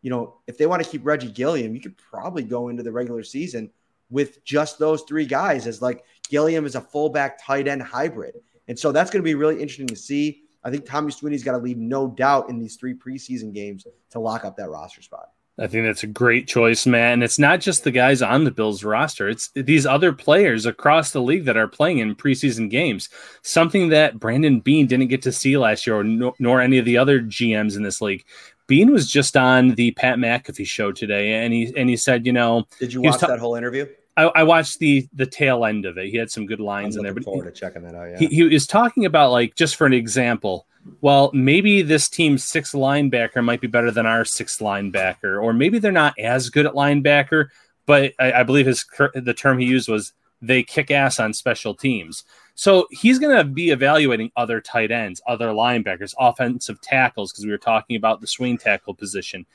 you 0.00 0.10
know, 0.10 0.38
if 0.46 0.56
they 0.56 0.66
want 0.66 0.82
to 0.82 0.88
keep 0.88 1.04
Reggie 1.04 1.30
Gilliam, 1.30 1.74
you 1.74 1.80
could 1.80 1.96
probably 1.96 2.42
go 2.42 2.68
into 2.68 2.82
the 2.82 2.92
regular 2.92 3.22
season 3.22 3.70
with 4.10 4.44
just 4.44 4.78
those 4.78 5.02
three 5.02 5.26
guys 5.26 5.66
as 5.66 5.82
like 5.82 6.04
Gilliam 6.28 6.66
is 6.66 6.74
a 6.74 6.80
fullback 6.80 7.42
tight 7.42 7.68
end 7.68 7.82
hybrid. 7.82 8.36
And 8.68 8.78
so 8.78 8.92
that's 8.92 9.10
going 9.10 9.22
to 9.22 9.24
be 9.24 9.34
really 9.34 9.54
interesting 9.54 9.86
to 9.88 9.96
see. 9.96 10.42
I 10.62 10.70
think 10.70 10.86
Tommy 10.86 11.10
Sweeney's 11.10 11.44
got 11.44 11.52
to 11.52 11.58
leave 11.58 11.78
no 11.78 12.08
doubt 12.08 12.48
in 12.48 12.58
these 12.58 12.76
three 12.76 12.94
preseason 12.94 13.52
games 13.52 13.86
to 14.10 14.18
lock 14.18 14.44
up 14.44 14.56
that 14.56 14.70
roster 14.70 15.02
spot. 15.02 15.30
I 15.56 15.68
think 15.68 15.86
that's 15.86 16.02
a 16.02 16.08
great 16.08 16.48
choice, 16.48 16.84
man. 16.84 17.12
And 17.12 17.22
it's 17.22 17.38
not 17.38 17.60
just 17.60 17.84
the 17.84 17.92
guys 17.92 18.22
on 18.22 18.42
the 18.42 18.50
Bills 18.50 18.82
roster, 18.82 19.28
it's 19.28 19.50
these 19.54 19.86
other 19.86 20.12
players 20.12 20.66
across 20.66 21.12
the 21.12 21.22
league 21.22 21.44
that 21.44 21.56
are 21.56 21.68
playing 21.68 21.98
in 21.98 22.16
preseason 22.16 22.68
games. 22.68 23.08
Something 23.42 23.88
that 23.90 24.18
Brandon 24.18 24.58
Beane 24.58 24.88
didn't 24.88 25.08
get 25.08 25.22
to 25.22 25.32
see 25.32 25.56
last 25.56 25.86
year, 25.86 25.96
or 25.96 26.04
no, 26.04 26.34
nor 26.40 26.60
any 26.60 26.78
of 26.78 26.84
the 26.84 26.98
other 26.98 27.20
GMs 27.20 27.76
in 27.76 27.84
this 27.84 28.00
league. 28.00 28.24
Beane 28.66 28.90
was 28.90 29.10
just 29.10 29.36
on 29.36 29.74
the 29.76 29.92
Pat 29.92 30.18
McAfee 30.18 30.66
show 30.66 30.90
today, 30.90 31.34
and 31.34 31.52
he 31.52 31.72
and 31.76 31.88
he 31.88 31.96
said, 31.96 32.26
you 32.26 32.32
know, 32.32 32.66
did 32.80 32.92
you 32.92 33.02
watch 33.02 33.20
ta- 33.20 33.28
that 33.28 33.38
whole 33.38 33.54
interview? 33.54 33.86
I, 34.16 34.24
I, 34.34 34.42
watched 34.44 34.78
the 34.78 35.08
the 35.12 35.26
tail 35.26 35.64
end 35.64 35.86
of 35.86 35.98
it. 35.98 36.08
He 36.08 36.16
had 36.16 36.30
some 36.30 36.46
good 36.46 36.60
lines 36.60 36.96
in 36.96 37.02
there. 37.02 37.12
But 37.12 37.24
forward 37.24 37.44
he, 37.44 37.50
to 37.50 37.56
checking 37.56 37.82
that 37.82 37.94
out. 37.94 38.10
Yeah. 38.10 38.18
He, 38.18 38.26
he 38.26 38.42
was 38.44 38.66
talking 38.66 39.04
about 39.04 39.32
like 39.32 39.54
just 39.54 39.76
for 39.76 39.86
an 39.86 39.92
example. 39.92 40.66
Well, 41.00 41.30
maybe 41.32 41.82
this 41.82 42.08
team's 42.08 42.44
sixth 42.44 42.74
linebacker 42.74 43.42
might 43.42 43.60
be 43.60 43.66
better 43.66 43.90
than 43.90 44.06
our 44.06 44.24
sixth 44.24 44.60
linebacker, 44.60 45.42
or 45.42 45.52
maybe 45.52 45.78
they're 45.78 45.92
not 45.92 46.18
as 46.18 46.50
good 46.50 46.66
at 46.66 46.74
linebacker. 46.74 47.48
But 47.86 48.14
I, 48.18 48.32
I 48.32 48.42
believe 48.42 48.66
his 48.66 48.84
the 49.14 49.34
term 49.34 49.58
he 49.58 49.66
used 49.66 49.88
was 49.88 50.12
they 50.42 50.62
kick 50.62 50.90
ass 50.90 51.18
on 51.20 51.32
special 51.32 51.74
teams. 51.74 52.24
So 52.54 52.86
he's 52.90 53.18
going 53.18 53.36
to 53.36 53.44
be 53.44 53.70
evaluating 53.70 54.30
other 54.36 54.60
tight 54.60 54.90
ends, 54.90 55.20
other 55.26 55.48
linebackers, 55.48 56.14
offensive 56.18 56.80
tackles, 56.80 57.32
because 57.32 57.44
we 57.44 57.50
were 57.50 57.58
talking 57.58 57.96
about 57.96 58.20
the 58.20 58.26
swing 58.26 58.58
tackle 58.58 58.94
position 58.94 59.46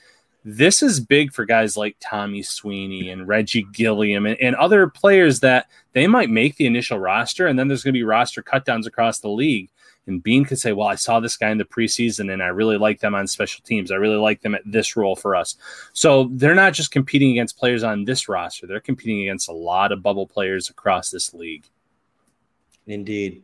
this 0.44 0.82
is 0.82 1.00
big 1.00 1.32
for 1.32 1.44
guys 1.44 1.76
like 1.76 1.96
Tommy 2.00 2.42
Sweeney 2.42 3.10
and 3.10 3.28
Reggie 3.28 3.66
Gilliam 3.72 4.26
and, 4.26 4.40
and, 4.40 4.56
other 4.56 4.86
players 4.86 5.40
that 5.40 5.66
they 5.92 6.06
might 6.06 6.30
make 6.30 6.56
the 6.56 6.66
initial 6.66 6.98
roster, 6.98 7.46
and 7.46 7.58
then 7.58 7.68
there's 7.68 7.82
going 7.82 7.92
to 7.92 7.98
be 7.98 8.04
roster 8.04 8.42
cutdowns 8.42 8.86
across 8.86 9.18
the 9.18 9.28
league. 9.28 9.68
And 10.06 10.22
Beane 10.22 10.44
could 10.44 10.58
say, 10.58 10.72
Well, 10.72 10.88
I 10.88 10.94
saw 10.94 11.20
this 11.20 11.36
guy 11.36 11.50
in 11.50 11.58
the 11.58 11.64
preseason 11.64 12.32
and 12.32 12.42
I 12.42 12.46
really 12.46 12.78
like 12.78 13.00
them 13.00 13.14
on 13.14 13.26
special 13.26 13.62
teams. 13.64 13.90
I 13.90 13.96
really 13.96 14.16
like 14.16 14.40
them 14.40 14.54
at 14.54 14.62
this 14.64 14.96
role 14.96 15.14
for 15.14 15.36
us. 15.36 15.56
So 15.92 16.30
they're 16.32 16.54
not 16.54 16.72
just 16.72 16.90
competing 16.90 17.30
against 17.30 17.58
players 17.58 17.82
on 17.82 18.04
this 18.04 18.28
roster, 18.28 18.66
they're 18.66 18.80
competing 18.80 19.22
against 19.22 19.48
a 19.48 19.52
lot 19.52 19.92
of 19.92 20.02
bubble 20.02 20.26
players 20.26 20.70
across 20.70 21.10
this 21.10 21.34
league. 21.34 21.66
Indeed. 22.86 23.42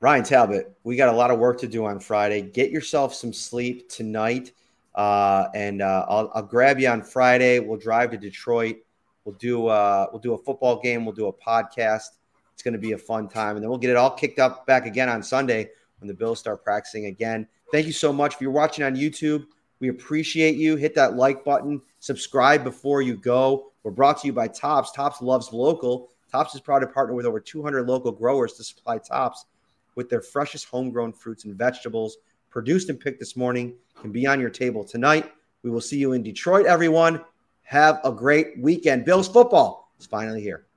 Ryan 0.00 0.22
Talbot, 0.22 0.76
we 0.84 0.94
got 0.94 1.08
a 1.08 1.16
lot 1.16 1.32
of 1.32 1.40
work 1.40 1.58
to 1.60 1.66
do 1.66 1.84
on 1.84 1.98
Friday. 1.98 2.40
Get 2.42 2.70
yourself 2.70 3.14
some 3.14 3.32
sleep 3.32 3.88
tonight. 3.88 4.52
Uh, 4.94 5.48
and 5.54 5.82
uh, 5.82 6.06
I'll, 6.08 6.30
I'll, 6.34 6.42
grab 6.42 6.78
you 6.78 6.88
on 6.88 7.02
Friday. 7.02 7.60
We'll 7.60 7.78
drive 7.78 8.10
to 8.12 8.16
Detroit. 8.16 8.78
We'll 9.24 9.36
do 9.36 9.66
uh, 9.68 10.06
we'll 10.10 10.20
do 10.20 10.34
a 10.34 10.38
football 10.38 10.80
game. 10.80 11.04
We'll 11.04 11.14
do 11.14 11.26
a 11.26 11.32
podcast. 11.32 12.17
It's 12.58 12.64
going 12.64 12.72
to 12.72 12.78
be 12.80 12.90
a 12.90 12.98
fun 12.98 13.28
time, 13.28 13.54
and 13.54 13.62
then 13.62 13.70
we'll 13.70 13.78
get 13.78 13.90
it 13.90 13.96
all 13.96 14.10
kicked 14.10 14.40
up 14.40 14.66
back 14.66 14.84
again 14.84 15.08
on 15.08 15.22
Sunday 15.22 15.70
when 16.00 16.08
the 16.08 16.12
Bills 16.14 16.40
start 16.40 16.64
practicing 16.64 17.06
again. 17.06 17.46
Thank 17.70 17.86
you 17.86 17.92
so 17.92 18.12
much 18.12 18.34
if 18.34 18.40
you're 18.40 18.50
watching 18.50 18.84
on 18.84 18.96
YouTube. 18.96 19.46
We 19.78 19.90
appreciate 19.90 20.56
you. 20.56 20.74
Hit 20.74 20.92
that 20.96 21.14
like 21.14 21.44
button. 21.44 21.80
Subscribe 22.00 22.64
before 22.64 23.00
you 23.00 23.16
go. 23.16 23.70
We're 23.84 23.92
brought 23.92 24.20
to 24.22 24.26
you 24.26 24.32
by 24.32 24.48
Tops. 24.48 24.90
Tops 24.90 25.22
loves 25.22 25.52
local. 25.52 26.08
Tops 26.32 26.52
is 26.56 26.60
proud 26.60 26.80
to 26.80 26.88
partner 26.88 27.14
with 27.14 27.26
over 27.26 27.38
200 27.38 27.86
local 27.86 28.10
growers 28.10 28.54
to 28.54 28.64
supply 28.64 28.98
Tops 28.98 29.44
with 29.94 30.10
their 30.10 30.20
freshest 30.20 30.64
homegrown 30.66 31.12
fruits 31.12 31.44
and 31.44 31.54
vegetables 31.54 32.16
produced 32.50 32.90
and 32.90 32.98
picked 32.98 33.20
this 33.20 33.36
morning 33.36 33.72
can 34.00 34.10
be 34.10 34.26
on 34.26 34.40
your 34.40 34.50
table 34.50 34.82
tonight. 34.82 35.30
We 35.62 35.70
will 35.70 35.80
see 35.80 35.98
you 35.98 36.12
in 36.12 36.24
Detroit, 36.24 36.66
everyone. 36.66 37.24
Have 37.62 38.00
a 38.02 38.10
great 38.10 38.58
weekend. 38.58 39.04
Bills 39.04 39.28
football 39.28 39.92
is 40.00 40.06
finally 40.06 40.40
here. 40.40 40.67